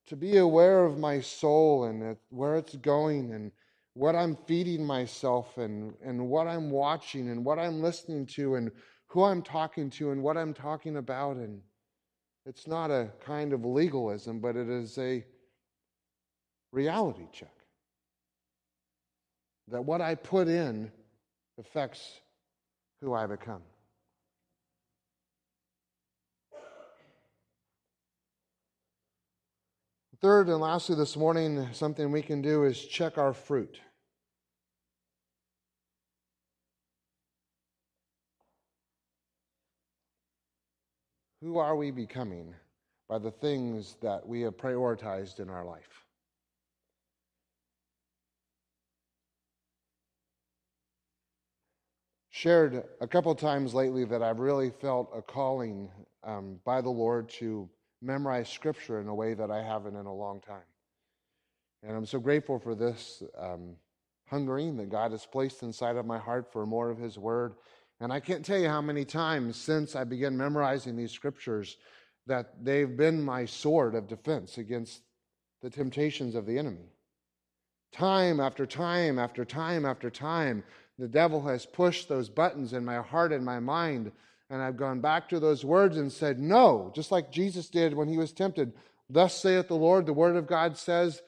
to 0.07 0.17
be 0.17 0.39
aware 0.39 0.85
of 0.85 0.99
my 0.99 1.21
soul 1.21 1.85
and 1.85 2.17
where 2.31 2.57
it's 2.57 2.77
going 2.77 3.33
and 3.33 3.53
what 3.95 4.17
I'm 4.17 4.37
feeding 4.47 4.85
myself 4.85 5.59
and, 5.59 5.95
and 6.05 6.29
what 6.29 6.47
I'm 6.47 6.71
watching 6.71 7.31
and 7.31 7.45
what 7.45 7.59
I'm 7.59 7.83
listening 7.83 8.27
to 8.27 8.57
and 8.57 8.71
who 9.07 9.25
I'm 9.25 9.43
talking 9.43 9.91
to 9.91 10.11
and 10.11 10.23
what 10.23 10.37
I'm 10.37 10.55
talking 10.55 10.97
about. 10.97 11.37
And 11.37 11.61
it's 12.47 12.67
not 12.67 12.91
a 12.91 13.11
kind 13.25 13.53
of 13.53 13.65
legalism, 13.65 14.41
but 14.41 14.57
it 14.57 14.69
is 14.69 14.97
a 14.99 15.25
reality 16.73 17.29
check. 17.33 17.55
That 19.69 19.85
what 19.85 20.01
I 20.01 20.15
put 20.15 20.49
in 20.49 20.91
affects 21.59 22.21
who 23.01 23.15
I 23.15 23.27
become. 23.27 23.63
Third 30.23 30.49
and 30.51 30.61
lastly, 30.61 30.95
this 30.95 31.17
morning, 31.17 31.67
something 31.73 32.13
we 32.13 32.23
can 32.23 32.43
do 32.43 32.63
is 32.63 32.81
check 32.81 33.19
our 33.19 33.33
fruit. 33.33 33.81
Who 41.41 41.59
are 41.59 41.75
we 41.75 41.91
becoming 41.91 42.55
by 43.09 43.19
the 43.19 43.33
things 43.33 43.97
that 44.01 44.25
we 44.25 44.43
have 44.43 44.57
prioritized 44.57 45.41
in 45.41 45.51
our 45.51 45.65
life? 45.65 46.07
Shared 52.31 52.85
a 53.01 53.09
couple 53.09 53.35
times 53.35 53.75
lately 53.75 54.05
that 54.05 54.23
I've 54.23 54.39
really 54.39 54.71
felt 54.71 55.11
a 55.13 55.21
calling 55.21 55.91
um, 56.23 56.61
by 56.65 56.81
the 56.81 56.91
Lord 56.91 57.29
to 57.41 57.69
memorize 58.03 58.49
Scripture 58.49 59.01
in 59.01 59.09
a 59.09 59.15
way 59.15 59.35
that 59.35 59.51
I 59.51 59.63
haven't 59.63 59.97
in 59.97 60.07
a 60.07 60.15
long 60.15 60.41
time. 60.41 60.63
And 61.83 61.97
I'm 61.97 62.07
so 62.07 62.19
grateful 62.19 62.59
for 62.59 62.75
this 62.75 63.23
um, 63.39 63.77
hungering 64.29 64.77
that 64.77 64.91
God 64.91 65.13
has 65.13 65.27
placed 65.27 65.63
inside 65.63 65.97
of 65.97 66.07
my 66.07 66.19
heart 66.19 66.53
for 66.53 66.67
more 66.67 66.91
of 66.91 66.99
His 66.99 67.19
Word. 67.19 67.55
And 68.01 68.13
I 68.13 68.21
can't 68.21 68.45
tell 68.45 68.59
you 68.59 68.69
how 68.69 68.81
many 68.81 69.05
times 69.05 69.57
since 69.57 69.95
I 69.95 70.05
began 70.05 70.37
memorizing 70.37 70.97
these 70.97 71.13
Scriptures 71.13 71.77
that 72.27 72.65
they've 72.65 72.97
been 72.97 73.23
my 73.23 73.45
sword 73.45 73.95
of 73.95 74.09
defense 74.09 74.59
against 74.59 75.03
the 75.61 75.71
temptations 75.71 76.35
of 76.35 76.47
the 76.47 76.59
enemy. 76.59 76.93
Time 77.93 78.41
after 78.41 78.65
time 78.65 79.19
after 79.19 79.45
time 79.45 79.85
after 79.85 80.11
time, 80.11 80.65
the 80.99 81.09
devil 81.09 81.43
has 81.47 81.67
pushed 81.67 82.09
those 82.09 82.29
buttons 82.29 82.73
in 82.73 82.85
my 82.85 82.97
heart 82.97 83.33
and 83.33 83.45
my 83.45 83.61
mind 83.61 84.13
and 84.53 84.61
I've 84.61 84.77
gone 84.77 85.01
back 85.01 85.31
to 85.31 85.41
those 85.41 85.65
words 85.65 85.97
and 85.97 86.13
said, 86.13 86.39
No, 86.39 86.93
just 86.95 87.11
like 87.11 87.33
Jesus 87.33 87.71
did 87.71 87.95
when 87.95 88.07
he 88.07 88.19
was 88.19 88.33
tempted. 88.33 88.75
Thus 89.09 89.41
saith 89.41 89.67
the 89.67 89.75
Lord, 89.75 90.05
the 90.05 90.13
word 90.13 90.37
of 90.37 90.47
God 90.47 90.77
says, 90.77 91.23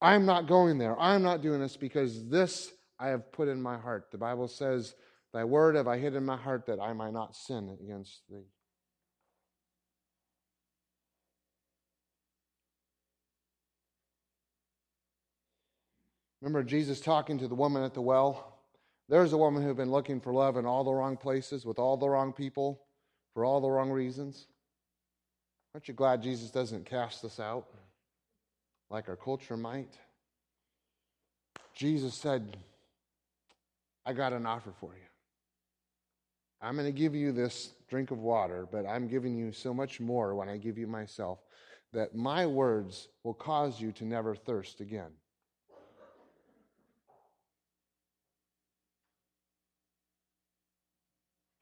I'm 0.00 0.26
not 0.26 0.46
going 0.46 0.78
there. 0.78 0.98
I'm 0.98 1.24
not 1.24 1.42
doing 1.42 1.60
this 1.60 1.76
because 1.76 2.28
this 2.28 2.70
I 3.00 3.08
have 3.08 3.32
put 3.32 3.48
in 3.48 3.60
my 3.60 3.76
heart. 3.76 4.12
The 4.12 4.18
Bible 4.18 4.46
says, 4.46 4.94
Thy 5.34 5.42
word 5.42 5.74
have 5.74 5.88
I 5.88 5.98
hid 5.98 6.14
in 6.14 6.24
my 6.24 6.36
heart 6.36 6.66
that 6.66 6.78
I 6.78 6.92
might 6.92 7.12
not 7.12 7.34
sin 7.34 7.76
against 7.82 8.22
thee. 8.30 8.46
Remember 16.40 16.62
Jesus 16.62 17.00
talking 17.00 17.38
to 17.38 17.48
the 17.48 17.56
woman 17.56 17.82
at 17.82 17.92
the 17.92 18.02
well? 18.02 18.55
There's 19.08 19.32
a 19.32 19.38
woman 19.38 19.62
who's 19.62 19.76
been 19.76 19.90
looking 19.90 20.20
for 20.20 20.32
love 20.32 20.56
in 20.56 20.66
all 20.66 20.82
the 20.82 20.92
wrong 20.92 21.16
places, 21.16 21.64
with 21.64 21.78
all 21.78 21.96
the 21.96 22.08
wrong 22.08 22.32
people, 22.32 22.82
for 23.34 23.44
all 23.44 23.60
the 23.60 23.70
wrong 23.70 23.90
reasons. 23.90 24.46
Aren't 25.74 25.88
you 25.88 25.94
glad 25.94 26.22
Jesus 26.22 26.50
doesn't 26.50 26.86
cast 26.86 27.24
us 27.24 27.38
out 27.38 27.68
like 28.90 29.08
our 29.08 29.16
culture 29.16 29.56
might? 29.56 29.96
Jesus 31.74 32.14
said, 32.14 32.56
I 34.04 34.12
got 34.12 34.32
an 34.32 34.46
offer 34.46 34.72
for 34.80 34.94
you. 34.94 35.06
I'm 36.62 36.74
going 36.74 36.86
to 36.86 36.98
give 36.98 37.14
you 37.14 37.32
this 37.32 37.74
drink 37.88 38.10
of 38.10 38.18
water, 38.18 38.66
but 38.70 38.86
I'm 38.86 39.06
giving 39.06 39.36
you 39.36 39.52
so 39.52 39.74
much 39.74 40.00
more 40.00 40.34
when 40.34 40.48
I 40.48 40.56
give 40.56 40.78
you 40.78 40.86
myself 40.86 41.38
that 41.92 42.14
my 42.14 42.46
words 42.46 43.08
will 43.22 43.34
cause 43.34 43.80
you 43.80 43.92
to 43.92 44.04
never 44.04 44.34
thirst 44.34 44.80
again. 44.80 45.10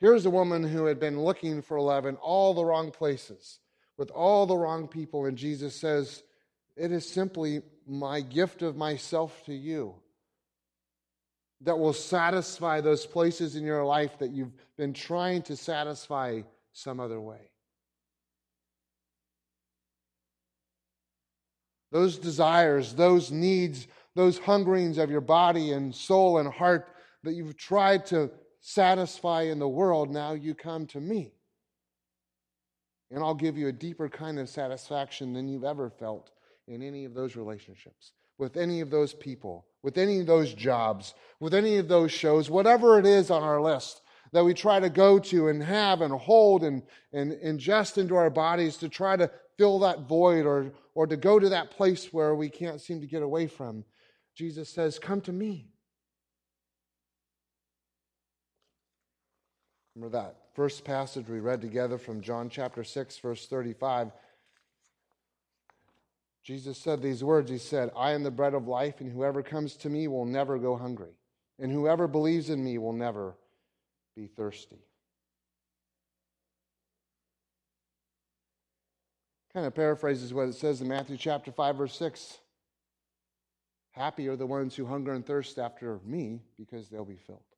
Here's 0.05 0.27
a 0.27 0.31
woman 0.31 0.62
who 0.62 0.85
had 0.85 1.01
been 1.01 1.23
looking 1.23 1.62
for 1.62 1.81
love 1.81 2.05
in 2.05 2.17
all 2.17 2.53
the 2.53 2.62
wrong 2.62 2.90
places, 2.90 3.61
with 3.97 4.11
all 4.11 4.45
the 4.45 4.55
wrong 4.55 4.87
people, 4.87 5.25
and 5.25 5.35
Jesus 5.35 5.75
says, 5.75 6.23
It 6.77 6.93
is 6.93 7.11
simply 7.11 7.62
my 7.87 8.21
gift 8.21 8.61
of 8.61 8.77
myself 8.77 9.43
to 9.47 9.55
you 9.55 9.95
that 11.62 11.79
will 11.79 11.95
satisfy 11.95 12.83
those 12.83 13.07
places 13.07 13.57
in 13.57 13.64
your 13.64 13.83
life 13.83 14.19
that 14.19 14.31
you've 14.31 14.53
been 14.77 14.93
trying 14.93 15.40
to 15.45 15.57
satisfy 15.57 16.43
some 16.75 17.01
other 17.01 17.19
way. 17.19 17.51
Those 21.93 22.19
desires, 22.19 22.93
those 22.93 23.31
needs, 23.31 23.87
those 24.14 24.37
hungerings 24.37 24.99
of 24.99 25.11
your 25.11 25.23
body 25.23 25.73
and 25.73 25.95
soul 25.95 26.37
and 26.37 26.53
heart 26.53 26.95
that 27.23 27.33
you've 27.33 27.57
tried 27.57 28.05
to 28.05 28.31
satisfy 28.66 29.42
in 29.42 29.59
the 29.59 29.68
world, 29.68 30.11
now 30.11 30.33
you 30.33 30.55
come 30.55 30.87
to 30.87 30.98
me. 30.98 31.35
And 33.11 33.22
I'll 33.22 33.35
give 33.35 33.59
you 33.59 33.68
a 33.68 33.72
deeper 33.72 34.09
kind 34.09 34.38
of 34.38 34.48
satisfaction 34.48 35.35
than 35.35 35.48
you've 35.48 35.64
ever 35.64 35.90
felt 35.90 36.31
in 36.66 36.83
any 36.83 37.05
of 37.05 37.12
those 37.12 37.37
relationships, 37.37 38.12
with 38.38 38.57
any 38.57 38.81
of 38.81 38.88
those 38.88 39.12
people, 39.12 39.66
with 39.83 39.98
any 39.98 40.18
of 40.18 40.27
those 40.27 40.55
jobs, 40.55 41.12
with 41.40 41.53
any 41.53 41.77
of 41.77 41.88
those 41.88 42.11
shows, 42.11 42.48
whatever 42.48 42.98
it 42.98 43.05
is 43.05 43.31
on 43.31 43.42
our 43.42 43.61
list 43.61 44.00
that 44.33 44.42
we 44.42 44.55
try 44.55 44.81
to 44.81 44.88
go 44.88 45.18
to 45.18 45.48
and 45.48 45.62
have 45.62 46.00
and 46.00 46.14
hold 46.14 46.64
and, 46.64 46.83
and 47.12 47.33
ingest 47.44 47.98
into 47.98 48.16
our 48.16 48.31
bodies 48.31 48.79
to 48.79 48.88
try 48.88 49.14
to 49.14 49.31
fill 49.59 49.79
that 49.81 50.09
void 50.09 50.46
or, 50.46 50.72
or 50.94 51.07
to 51.07 51.18
go 51.18 51.38
to 51.38 51.50
that 51.50 51.70
place 51.70 52.14
where 52.14 52.35
we 52.35 52.48
can't 52.48 52.81
seem 52.81 52.98
to 53.03 53.07
get 53.07 53.22
away 53.22 53.46
from. 53.46 53.85
Jesus 54.35 54.70
says, 54.70 54.98
Come 54.98 55.20
to 55.20 55.33
me. 55.33 55.68
Remember 59.95 60.19
that 60.19 60.37
first 60.55 60.85
passage 60.85 61.29
we 61.29 61.41
read 61.41 61.61
together 61.61 61.99
from 61.99 62.21
John 62.21 62.49
chapter 62.49 62.83
6, 62.83 63.19
verse 63.19 63.47
35. 63.47 64.11
Jesus 66.43 66.77
said 66.77 67.01
these 67.01 67.23
words 67.23 67.51
He 67.51 67.59
said, 67.59 67.91
I 67.97 68.13
am 68.13 68.23
the 68.23 68.31
bread 68.31 68.55
of 68.55 68.67
life, 68.67 69.01
and 69.01 69.11
whoever 69.11 69.43
comes 69.43 69.77
to 69.77 69.89
me 69.89 70.09
will 70.09 70.25
never 70.25 70.59
go 70.59 70.77
hungry, 70.77 71.13
and 71.61 71.71
whoever 71.71 72.09
believes 72.09 72.51
in 72.51 72.63
me 72.63 72.77
will 72.79 72.93
never 72.93 73.37
be 74.17 74.27
thirsty. 74.27 74.79
Kind 79.53 79.67
of 79.67 79.75
paraphrases 79.75 80.35
what 80.35 80.49
it 80.49 80.55
says 80.55 80.81
in 80.81 80.89
Matthew 80.89 81.17
chapter 81.17 81.53
5, 81.53 81.77
verse 81.77 81.97
6. 81.97 82.39
Happy 83.93 84.27
are 84.27 84.35
the 84.35 84.45
ones 84.45 84.75
who 84.75 84.85
hunger 84.85 85.13
and 85.13 85.25
thirst 85.25 85.57
after 85.61 86.01
me 86.05 86.41
because 86.59 86.89
they'll 86.89 87.05
be 87.05 87.17
filled. 87.17 87.54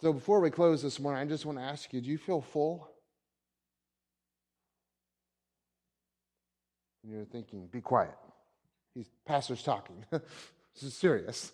So 0.00 0.12
before 0.12 0.40
we 0.40 0.50
close 0.50 0.80
this 0.80 1.00
morning, 1.00 1.20
I 1.20 1.26
just 1.26 1.44
want 1.44 1.58
to 1.58 1.64
ask 1.64 1.92
you 1.92 2.00
do 2.00 2.08
you 2.08 2.18
feel 2.18 2.40
full? 2.40 2.88
And 7.02 7.12
you're 7.12 7.24
thinking, 7.24 7.66
be 7.66 7.80
quiet. 7.80 8.14
He's 8.94 9.08
pastor's 9.26 9.62
talking. 9.62 10.04
this 10.10 10.22
is 10.82 10.94
serious. 10.94 11.52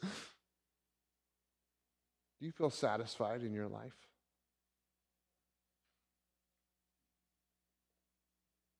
Do 2.40 2.46
you 2.46 2.52
feel 2.52 2.70
satisfied 2.70 3.42
in 3.42 3.54
your 3.54 3.68
life? 3.68 3.94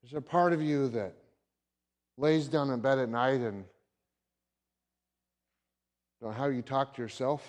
Is 0.03 0.11
there 0.11 0.19
a 0.19 0.23
part 0.23 0.53
of 0.53 0.61
you 0.61 0.89
that 0.89 1.15
lays 2.19 2.49
down 2.49 2.69
in 2.71 2.81
bed 2.81 2.99
at 2.99 3.09
night 3.09 3.41
and 3.41 3.65
you 6.21 6.27
know, 6.27 6.31
how 6.31 6.47
you 6.47 6.61
talk 6.61 6.95
to 6.97 7.03
yourself? 7.03 7.43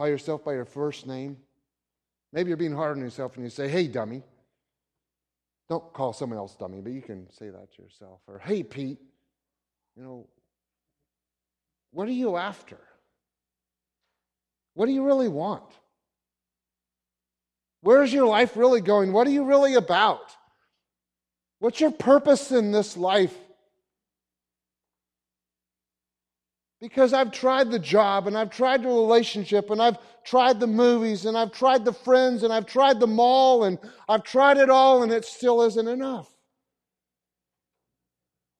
Call 0.00 0.08
yourself 0.08 0.42
by 0.42 0.54
your 0.54 0.64
first 0.64 1.06
name. 1.06 1.36
Maybe 2.32 2.48
you're 2.48 2.56
being 2.56 2.74
hard 2.74 2.96
on 2.96 3.02
yourself 3.02 3.36
and 3.36 3.44
you 3.44 3.50
say, 3.50 3.68
hey, 3.68 3.86
dummy. 3.86 4.22
Don't 5.68 5.92
call 5.92 6.14
someone 6.14 6.38
else 6.38 6.56
dummy, 6.56 6.80
but 6.80 6.92
you 6.92 7.02
can 7.02 7.30
say 7.30 7.50
that 7.50 7.74
to 7.76 7.82
yourself. 7.82 8.20
Or, 8.26 8.38
hey, 8.38 8.62
Pete, 8.62 8.96
you 9.94 10.02
know, 10.02 10.26
what 11.90 12.08
are 12.08 12.12
you 12.12 12.38
after? 12.38 12.78
What 14.72 14.86
do 14.86 14.92
you 14.92 15.04
really 15.04 15.28
want? 15.28 15.70
Where's 17.82 18.10
your 18.10 18.24
life 18.24 18.56
really 18.56 18.80
going? 18.80 19.12
What 19.12 19.26
are 19.26 19.32
you 19.32 19.44
really 19.44 19.74
about? 19.74 20.34
What's 21.58 21.78
your 21.78 21.90
purpose 21.90 22.52
in 22.52 22.72
this 22.72 22.96
life? 22.96 23.36
Because 26.80 27.12
I've 27.12 27.30
tried 27.30 27.70
the 27.70 27.78
job 27.78 28.26
and 28.26 28.36
I've 28.36 28.50
tried 28.50 28.82
the 28.82 28.88
relationship 28.88 29.70
and 29.70 29.82
I've 29.82 29.98
tried 30.24 30.60
the 30.60 30.66
movies 30.66 31.26
and 31.26 31.36
I've 31.36 31.52
tried 31.52 31.84
the 31.84 31.92
friends 31.92 32.42
and 32.42 32.52
I've 32.52 32.66
tried 32.66 33.00
the 33.00 33.06
mall 33.06 33.64
and 33.64 33.78
I've 34.08 34.24
tried 34.24 34.56
it 34.56 34.70
all 34.70 35.02
and 35.02 35.12
it 35.12 35.26
still 35.26 35.62
isn't 35.62 35.88
enough. 35.88 36.30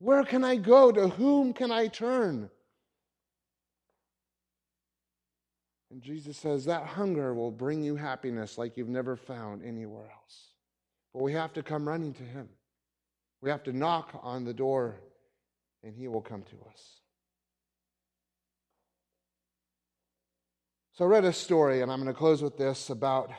Where 0.01 0.25
can 0.25 0.45
I 0.45 0.57
go? 0.57 0.93
To 0.93 1.09
whom 1.09 1.53
can 1.53 1.71
I 1.73 1.87
turn? 1.89 2.51
And 5.91 6.03
Jesus 6.03 6.37
says 6.37 6.65
that 6.67 6.87
hunger 6.87 7.35
will 7.35 7.51
bring 7.51 7.83
you 7.83 7.97
happiness 7.97 8.57
like 8.59 8.77
you've 8.77 8.89
never 8.89 9.17
found 9.17 9.65
anywhere 9.65 10.05
else. 10.05 10.51
But 11.13 11.23
we 11.23 11.33
have 11.33 11.53
to 11.55 11.63
come 11.63 11.87
running 11.87 12.15
to 12.15 12.23
Him. 12.23 12.49
We 13.41 13.51
have 13.51 13.65
to 13.65 13.73
knock 13.73 14.19
on 14.23 14.45
the 14.45 14.55
door, 14.55 15.01
and 15.83 15.95
He 15.95 16.07
will 16.07 16.21
come 16.21 16.43
to 16.43 16.57
us. 16.71 17.00
So 21.01 21.07
I 21.07 21.09
read 21.09 21.25
a 21.25 21.33
story, 21.33 21.81
and 21.81 21.91
I'm 21.91 21.99
going 22.03 22.13
to 22.13 22.19
close 22.19 22.43
with 22.43 22.59
this 22.59 22.91
about 22.91 23.31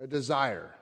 a 0.00 0.08
desire. 0.08 0.74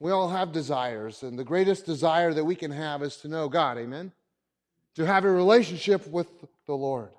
We 0.00 0.10
all 0.10 0.28
have 0.28 0.50
desires, 0.50 1.22
and 1.22 1.38
the 1.38 1.44
greatest 1.44 1.86
desire 1.86 2.34
that 2.34 2.44
we 2.44 2.56
can 2.56 2.72
have 2.72 3.04
is 3.04 3.18
to 3.18 3.28
know 3.28 3.48
God, 3.48 3.78
amen? 3.78 4.10
To 4.96 5.06
have 5.06 5.24
a 5.24 5.30
relationship 5.30 6.04
with 6.08 6.26
the 6.66 6.74
Lord. 6.74 7.10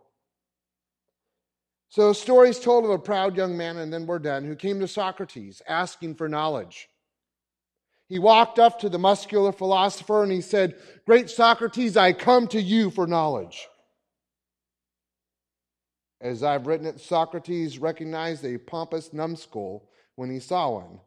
So, 1.88 2.12
stories 2.12 2.60
told 2.60 2.84
of 2.84 2.92
a 2.92 3.00
proud 3.00 3.38
young 3.38 3.56
man, 3.56 3.78
and 3.78 3.94
then 3.94 4.06
we're 4.06 4.20
done, 4.20 4.44
who 4.44 4.58
came 4.58 4.82
to 4.82 4.88
Socrates 4.90 5.62
asking 5.66 6.16
for 6.16 6.28
knowledge. 6.28 6.90
He 8.10 8.20
walked 8.20 8.60
up 8.60 8.82
to 8.82 8.90
the 8.90 9.00
muscular 9.00 9.54
philosopher 9.54 10.22
and 10.22 10.34
he 10.34 10.42
said, 10.42 10.76
Great 11.06 11.30
Socrates, 11.30 11.96
I 11.96 12.12
come 12.12 12.46
to 12.50 12.62
you 12.62 12.90
for 12.90 13.08
knowledge. 13.08 13.70
As 16.24 16.42
I've 16.42 16.68
written 16.68 16.88
it, 16.88 17.02
Socrates 17.02 17.80
recognized 17.80 18.46
a 18.46 18.58
pompous 18.58 19.12
numbskull 19.12 19.90
when 20.16 20.32
he 20.32 20.40
saw 20.40 20.70
one. 20.70 21.02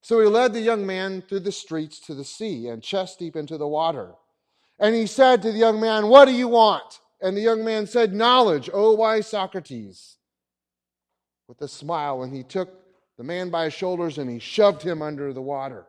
So 0.00 0.20
he 0.20 0.26
led 0.28 0.52
the 0.52 0.60
young 0.60 0.86
man 0.86 1.22
through 1.22 1.40
the 1.40 1.50
streets 1.50 1.98
to 2.06 2.14
the 2.14 2.24
sea 2.24 2.68
and 2.68 2.80
chest 2.80 3.18
deep 3.18 3.34
into 3.34 3.58
the 3.58 3.66
water. 3.66 4.14
And 4.78 4.94
he 4.94 5.06
said 5.06 5.42
to 5.42 5.50
the 5.50 5.58
young 5.58 5.80
man, 5.80 6.06
What 6.06 6.26
do 6.26 6.32
you 6.32 6.46
want? 6.46 7.00
And 7.20 7.36
the 7.36 7.40
young 7.40 7.64
man 7.64 7.88
said, 7.88 8.14
Knowledge, 8.14 8.70
O 8.72 8.94
wise 8.94 9.26
Socrates. 9.26 10.18
With 11.48 11.60
a 11.60 11.68
smile, 11.68 12.22
and 12.22 12.32
he 12.32 12.44
took 12.44 12.70
the 13.16 13.24
man 13.24 13.50
by 13.50 13.64
his 13.64 13.74
shoulders 13.74 14.18
and 14.18 14.30
he 14.30 14.38
shoved 14.38 14.82
him 14.82 15.02
under 15.02 15.32
the 15.32 15.42
water. 15.42 15.86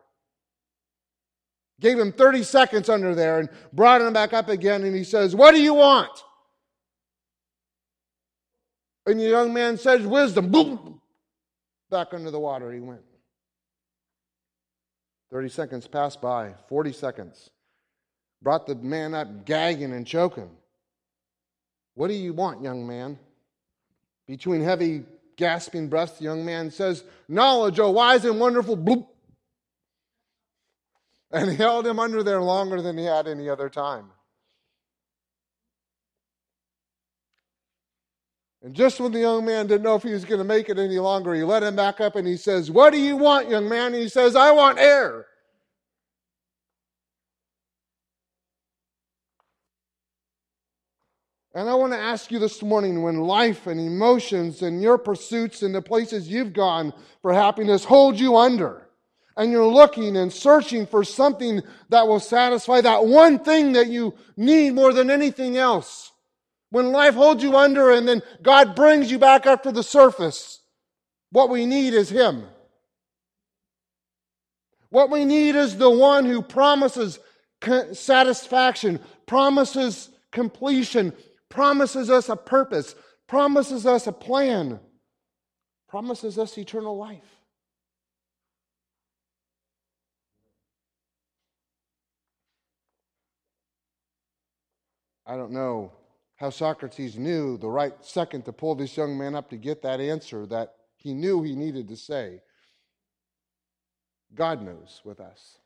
Gave 1.78 2.00
him 2.00 2.10
30 2.10 2.42
seconds 2.42 2.88
under 2.88 3.14
there 3.14 3.38
and 3.38 3.48
brought 3.72 4.00
him 4.00 4.12
back 4.12 4.32
up 4.32 4.48
again, 4.48 4.82
and 4.82 4.96
he 4.96 5.04
says, 5.04 5.36
What 5.36 5.54
do 5.54 5.62
you 5.62 5.74
want? 5.74 6.10
And 9.10 9.18
the 9.18 9.24
young 9.24 9.52
man 9.52 9.76
says, 9.76 10.06
Wisdom. 10.06 10.50
Boom! 10.52 11.00
Back 11.90 12.14
under 12.14 12.30
the 12.30 12.38
water 12.38 12.70
he 12.70 12.78
went. 12.78 13.02
30 15.32 15.48
seconds 15.48 15.88
passed 15.88 16.20
by, 16.20 16.54
40 16.68 16.92
seconds. 16.92 17.50
Brought 18.40 18.68
the 18.68 18.76
man 18.76 19.14
up 19.14 19.44
gagging 19.44 19.92
and 19.92 20.06
choking. 20.06 20.48
What 21.94 22.06
do 22.06 22.14
you 22.14 22.32
want, 22.32 22.62
young 22.62 22.86
man? 22.86 23.18
Between 24.28 24.62
heavy, 24.62 25.02
gasping 25.36 25.88
breaths, 25.88 26.18
the 26.18 26.24
young 26.24 26.44
man 26.44 26.70
says, 26.70 27.02
Knowledge, 27.26 27.80
oh 27.80 27.90
wise 27.90 28.24
and 28.24 28.38
wonderful, 28.38 28.76
bloop. 28.76 29.08
And 31.32 31.50
he 31.50 31.56
held 31.56 31.84
him 31.84 31.98
under 31.98 32.22
there 32.22 32.40
longer 32.40 32.80
than 32.80 32.96
he 32.96 33.06
had 33.06 33.26
any 33.26 33.48
other 33.48 33.68
time. 33.68 34.12
And 38.62 38.74
just 38.74 39.00
when 39.00 39.12
the 39.12 39.20
young 39.20 39.44
man 39.46 39.66
didn't 39.66 39.84
know 39.84 39.94
if 39.94 40.02
he 40.02 40.12
was 40.12 40.24
going 40.24 40.38
to 40.38 40.44
make 40.44 40.68
it 40.68 40.78
any 40.78 40.98
longer, 40.98 41.34
he 41.34 41.42
let 41.42 41.62
him 41.62 41.76
back 41.76 42.00
up 42.00 42.16
and 42.16 42.26
he 42.26 42.36
says, 42.36 42.70
What 42.70 42.92
do 42.92 43.00
you 43.00 43.16
want, 43.16 43.48
young 43.48 43.68
man? 43.68 43.94
And 43.94 44.02
he 44.02 44.08
says, 44.08 44.36
I 44.36 44.52
want 44.52 44.78
air. 44.78 45.26
And 51.54 51.68
I 51.68 51.74
want 51.74 51.92
to 51.94 51.98
ask 51.98 52.30
you 52.30 52.38
this 52.38 52.62
morning 52.62 53.02
when 53.02 53.20
life 53.22 53.66
and 53.66 53.80
emotions 53.80 54.62
and 54.62 54.80
your 54.80 54.98
pursuits 54.98 55.62
and 55.62 55.74
the 55.74 55.82
places 55.82 56.28
you've 56.28 56.52
gone 56.52 56.92
for 57.22 57.32
happiness 57.32 57.84
hold 57.84 58.20
you 58.20 58.36
under, 58.36 58.86
and 59.36 59.50
you're 59.50 59.66
looking 59.66 60.16
and 60.16 60.32
searching 60.32 60.86
for 60.86 61.02
something 61.02 61.60
that 61.88 62.06
will 62.06 62.20
satisfy 62.20 62.80
that 62.82 63.04
one 63.04 63.38
thing 63.40 63.72
that 63.72 63.88
you 63.88 64.14
need 64.36 64.74
more 64.74 64.92
than 64.92 65.10
anything 65.10 65.56
else. 65.56 66.09
When 66.70 66.92
life 66.92 67.14
holds 67.14 67.42
you 67.42 67.56
under 67.56 67.90
and 67.90 68.08
then 68.08 68.22
God 68.42 68.76
brings 68.76 69.10
you 69.10 69.18
back 69.18 69.44
up 69.46 69.64
to 69.64 69.72
the 69.72 69.82
surface, 69.82 70.60
what 71.30 71.50
we 71.50 71.66
need 71.66 71.94
is 71.94 72.08
Him. 72.08 72.44
What 74.90 75.10
we 75.10 75.24
need 75.24 75.56
is 75.56 75.76
the 75.76 75.90
one 75.90 76.24
who 76.24 76.42
promises 76.42 77.18
satisfaction, 77.92 79.00
promises 79.26 80.10
completion, 80.32 81.12
promises 81.48 82.08
us 82.08 82.28
a 82.28 82.36
purpose, 82.36 82.94
promises 83.26 83.84
us 83.86 84.06
a 84.06 84.12
plan, 84.12 84.80
promises 85.88 86.38
us 86.38 86.56
eternal 86.56 86.96
life. 86.96 87.22
I 95.26 95.36
don't 95.36 95.52
know 95.52 95.92
how 96.40 96.48
Socrates 96.48 97.18
knew 97.18 97.58
the 97.58 97.68
right 97.68 97.92
second 98.00 98.46
to 98.46 98.52
pull 98.52 98.74
this 98.74 98.96
young 98.96 99.16
man 99.16 99.34
up 99.34 99.50
to 99.50 99.58
get 99.58 99.82
that 99.82 100.00
answer 100.00 100.46
that 100.46 100.72
he 100.96 101.12
knew 101.12 101.42
he 101.42 101.54
needed 101.54 101.86
to 101.88 101.96
say. 101.96 102.40
God 104.34 104.62
knows 104.62 105.02
with 105.04 105.20
us 105.20 105.58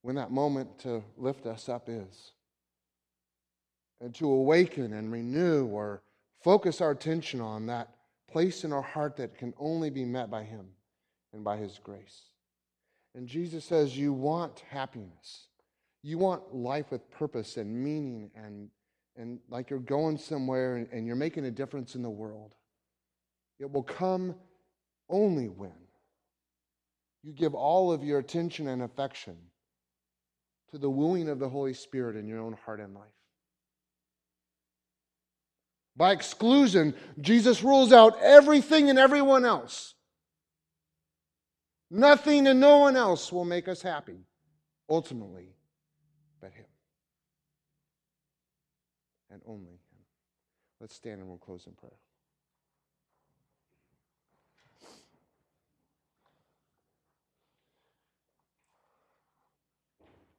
when 0.00 0.16
that 0.16 0.30
moment 0.30 0.78
to 0.80 1.04
lift 1.18 1.44
us 1.44 1.68
up 1.68 1.90
is 1.90 2.32
and 4.00 4.14
to 4.14 4.26
awaken 4.26 4.94
and 4.94 5.12
renew 5.12 5.66
or 5.66 6.02
focus 6.42 6.80
our 6.80 6.92
attention 6.92 7.42
on 7.42 7.66
that 7.66 7.90
place 8.26 8.64
in 8.64 8.72
our 8.72 8.80
heart 8.80 9.16
that 9.18 9.36
can 9.36 9.52
only 9.58 9.90
be 9.90 10.06
met 10.06 10.30
by 10.30 10.44
Him 10.44 10.66
and 11.34 11.44
by 11.44 11.58
His 11.58 11.78
grace. 11.78 12.22
And 13.14 13.28
Jesus 13.28 13.66
says, 13.66 13.98
You 13.98 14.14
want 14.14 14.60
happiness. 14.70 15.48
You 16.02 16.16
want 16.16 16.54
life 16.54 16.90
with 16.90 17.10
purpose 17.10 17.58
and 17.58 17.84
meaning 17.84 18.30
and, 18.34 18.70
and 19.20 19.38
like 19.50 19.68
you're 19.68 19.78
going 19.78 20.16
somewhere 20.16 20.76
and, 20.76 20.88
and 20.92 21.06
you're 21.06 21.14
making 21.14 21.44
a 21.44 21.50
difference 21.50 21.94
in 21.94 22.02
the 22.02 22.10
world. 22.10 22.54
It 23.58 23.70
will 23.70 23.82
come 23.82 24.34
only 25.10 25.48
when 25.48 25.72
you 27.22 27.32
give 27.32 27.54
all 27.54 27.92
of 27.92 28.02
your 28.02 28.18
attention 28.18 28.66
and 28.66 28.82
affection 28.82 29.36
to 30.70 30.78
the 30.78 30.88
wooing 30.88 31.28
of 31.28 31.38
the 31.38 31.48
Holy 31.48 31.74
Spirit 31.74 32.16
in 32.16 32.26
your 32.26 32.40
own 32.40 32.56
heart 32.64 32.80
and 32.80 32.94
life. 32.94 33.04
By 35.96 36.12
exclusion, 36.12 36.94
Jesus 37.20 37.62
rules 37.62 37.92
out 37.92 38.18
everything 38.22 38.88
and 38.88 38.98
everyone 38.98 39.44
else. 39.44 39.94
Nothing 41.90 42.46
and 42.46 42.58
no 42.58 42.78
one 42.78 42.96
else 42.96 43.30
will 43.30 43.44
make 43.44 43.68
us 43.68 43.82
happy, 43.82 44.24
ultimately, 44.88 45.48
but 46.40 46.52
Him. 46.52 46.64
And 49.30 49.40
only 49.46 49.72
Him. 49.72 50.00
Let's 50.80 50.94
stand 50.94 51.20
and 51.20 51.28
we'll 51.28 51.38
close 51.38 51.66
in 51.66 51.72
prayer. 51.74 51.92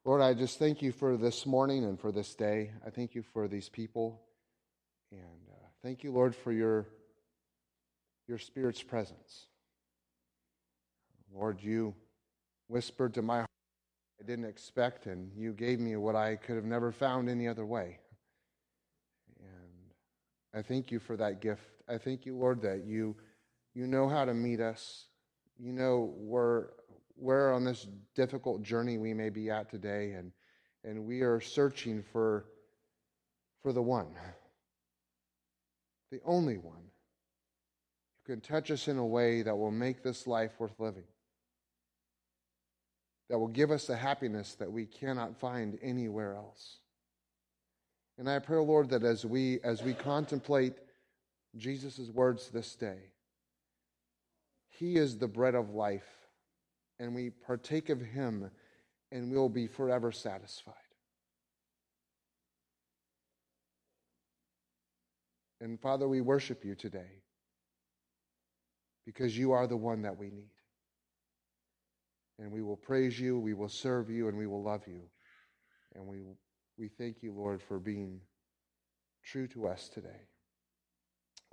Lord, 0.04 0.22
I 0.22 0.34
just 0.34 0.58
thank 0.58 0.82
you 0.82 0.92
for 0.92 1.16
this 1.16 1.46
morning 1.46 1.84
and 1.84 2.00
for 2.00 2.12
this 2.12 2.34
day. 2.34 2.72
I 2.86 2.90
thank 2.90 3.14
you 3.14 3.22
for 3.22 3.48
these 3.48 3.70
people. 3.70 4.20
And 5.12 5.48
uh, 5.52 5.62
Thank 5.84 6.04
you, 6.04 6.12
Lord, 6.12 6.36
for 6.36 6.52
your, 6.52 6.86
your 8.28 8.38
Spirit's 8.38 8.84
presence. 8.84 9.48
Lord, 11.34 11.60
you 11.62 11.96
whispered 12.68 13.16
to 13.16 13.24
my 13.24 13.38
heart 13.38 13.50
I 14.20 14.24
didn't 14.24 14.46
expect, 14.46 15.08
and 15.08 15.32
you 15.36 15.54
gave 15.54 15.80
me 15.80 15.96
what 15.96 16.16
I 16.16 16.36
could 16.36 16.56
have 16.56 16.66
never 16.66 16.92
found 16.92 17.30
any 17.30 17.48
other 17.48 17.66
way. 17.66 17.98
I 20.54 20.62
thank 20.62 20.92
you 20.92 21.00
for 21.00 21.16
that 21.18 21.42
gift. 21.42 21.64
I 21.88 21.98
thank 21.98 22.26
you, 22.26 22.38
Lord, 22.38 22.62
that 22.62 22.84
you, 22.86 23.16
you 23.74 23.88
know 23.88 24.08
how 24.08 24.26
to 24.26 24.34
meet 24.34 24.60
us. 24.60 25.06
You 25.58 25.72
know 25.72 26.14
where, 26.18 26.72
where 27.16 27.54
on 27.54 27.64
this 27.64 27.88
difficult 28.16 28.64
journey 28.64 28.98
we 28.98 29.14
may 29.14 29.30
be 29.30 29.50
at 29.50 29.70
today, 29.70 30.14
and, 30.14 30.32
and 30.84 31.06
we 31.06 31.22
are 31.22 31.40
searching 31.40 32.04
for, 32.12 32.46
for 33.62 33.72
the 33.72 33.82
one 33.82 34.08
the 36.12 36.20
only 36.26 36.58
one 36.58 36.84
who 38.26 38.34
can 38.34 38.42
touch 38.42 38.70
us 38.70 38.88
in 38.88 38.98
a 38.98 39.06
way 39.06 39.42
that 39.42 39.56
will 39.56 39.72
make 39.72 40.04
this 40.04 40.28
life 40.28 40.52
worth 40.60 40.78
living, 40.78 41.06
that 43.30 43.40
will 43.40 43.48
give 43.48 43.72
us 43.72 43.88
the 43.88 43.96
happiness 43.96 44.56
that 44.56 44.72
we 44.72 44.86
cannot 44.86 45.40
find 45.40 45.80
anywhere 45.82 46.36
else. 46.36 46.78
And 48.22 48.30
I 48.30 48.38
pray, 48.38 48.60
Lord, 48.60 48.92
that 48.92 49.02
as 49.04 49.26
we 49.26 49.60
as 49.64 49.82
we 49.82 49.96
contemplate 49.96 50.76
Jesus' 51.58 52.12
words 52.14 52.50
this 52.50 52.76
day, 52.76 53.00
He 54.70 54.98
is 54.98 55.18
the 55.18 55.28
bread 55.28 55.56
of 55.56 55.72
life, 55.72 56.06
and 57.00 57.16
we 57.16 57.32
partake 57.32 57.90
of 57.90 58.00
Him, 58.00 58.52
and 59.12 59.32
we'll 59.32 59.50
be 59.50 59.66
forever 59.66 60.12
satisfied. 60.12 60.76
And 65.60 65.82
Father, 65.82 66.08
we 66.08 66.22
worship 66.22 66.64
you 66.64 66.76
today 66.76 67.24
because 69.04 69.36
you 69.36 69.52
are 69.52 69.66
the 69.66 69.78
one 69.78 70.04
that 70.04 70.16
we 70.16 70.28
need. 70.28 70.54
And 72.38 72.52
we 72.52 72.62
will 72.62 72.78
praise 72.78 73.20
you, 73.20 73.40
we 73.40 73.56
will 73.56 73.68
serve 73.68 74.12
you, 74.12 74.28
and 74.28 74.38
we 74.38 74.46
will 74.46 74.62
love 74.62 74.84
you. 74.86 75.02
And 75.96 76.06
we, 76.06 76.20
we 76.78 76.88
thank 76.88 77.22
you, 77.22 77.34
Lord, 77.34 77.62
for 77.62 77.80
being 77.80 78.22
true 79.24 79.48
to 79.50 79.68
us 79.68 79.90
today. 79.90 80.28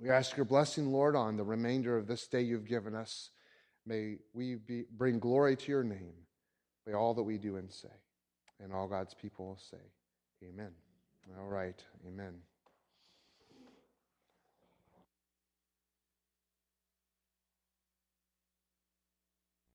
We 0.01 0.09
ask 0.09 0.37
your 0.37 0.45
blessing, 0.45 0.91
Lord, 0.91 1.15
on 1.15 1.35
the 1.35 1.43
remainder 1.43 1.97
of 1.97 2.07
this 2.07 2.27
day 2.27 2.41
you've 2.41 2.67
given 2.67 2.95
us. 2.95 3.31
May 3.85 4.17
we 4.33 4.55
be, 4.55 4.85
bring 4.91 5.19
glory 5.19 5.55
to 5.57 5.71
your 5.71 5.83
name 5.83 6.13
by 6.85 6.93
all 6.93 7.13
that 7.15 7.23
we 7.23 7.37
do 7.37 7.57
and 7.57 7.71
say. 7.71 7.89
And 8.61 8.73
all 8.73 8.87
God's 8.87 9.13
people 9.13 9.47
will 9.47 9.59
say, 9.71 9.77
Amen. 10.43 10.71
All 11.37 11.47
right. 11.47 11.83
Amen. 12.07 12.35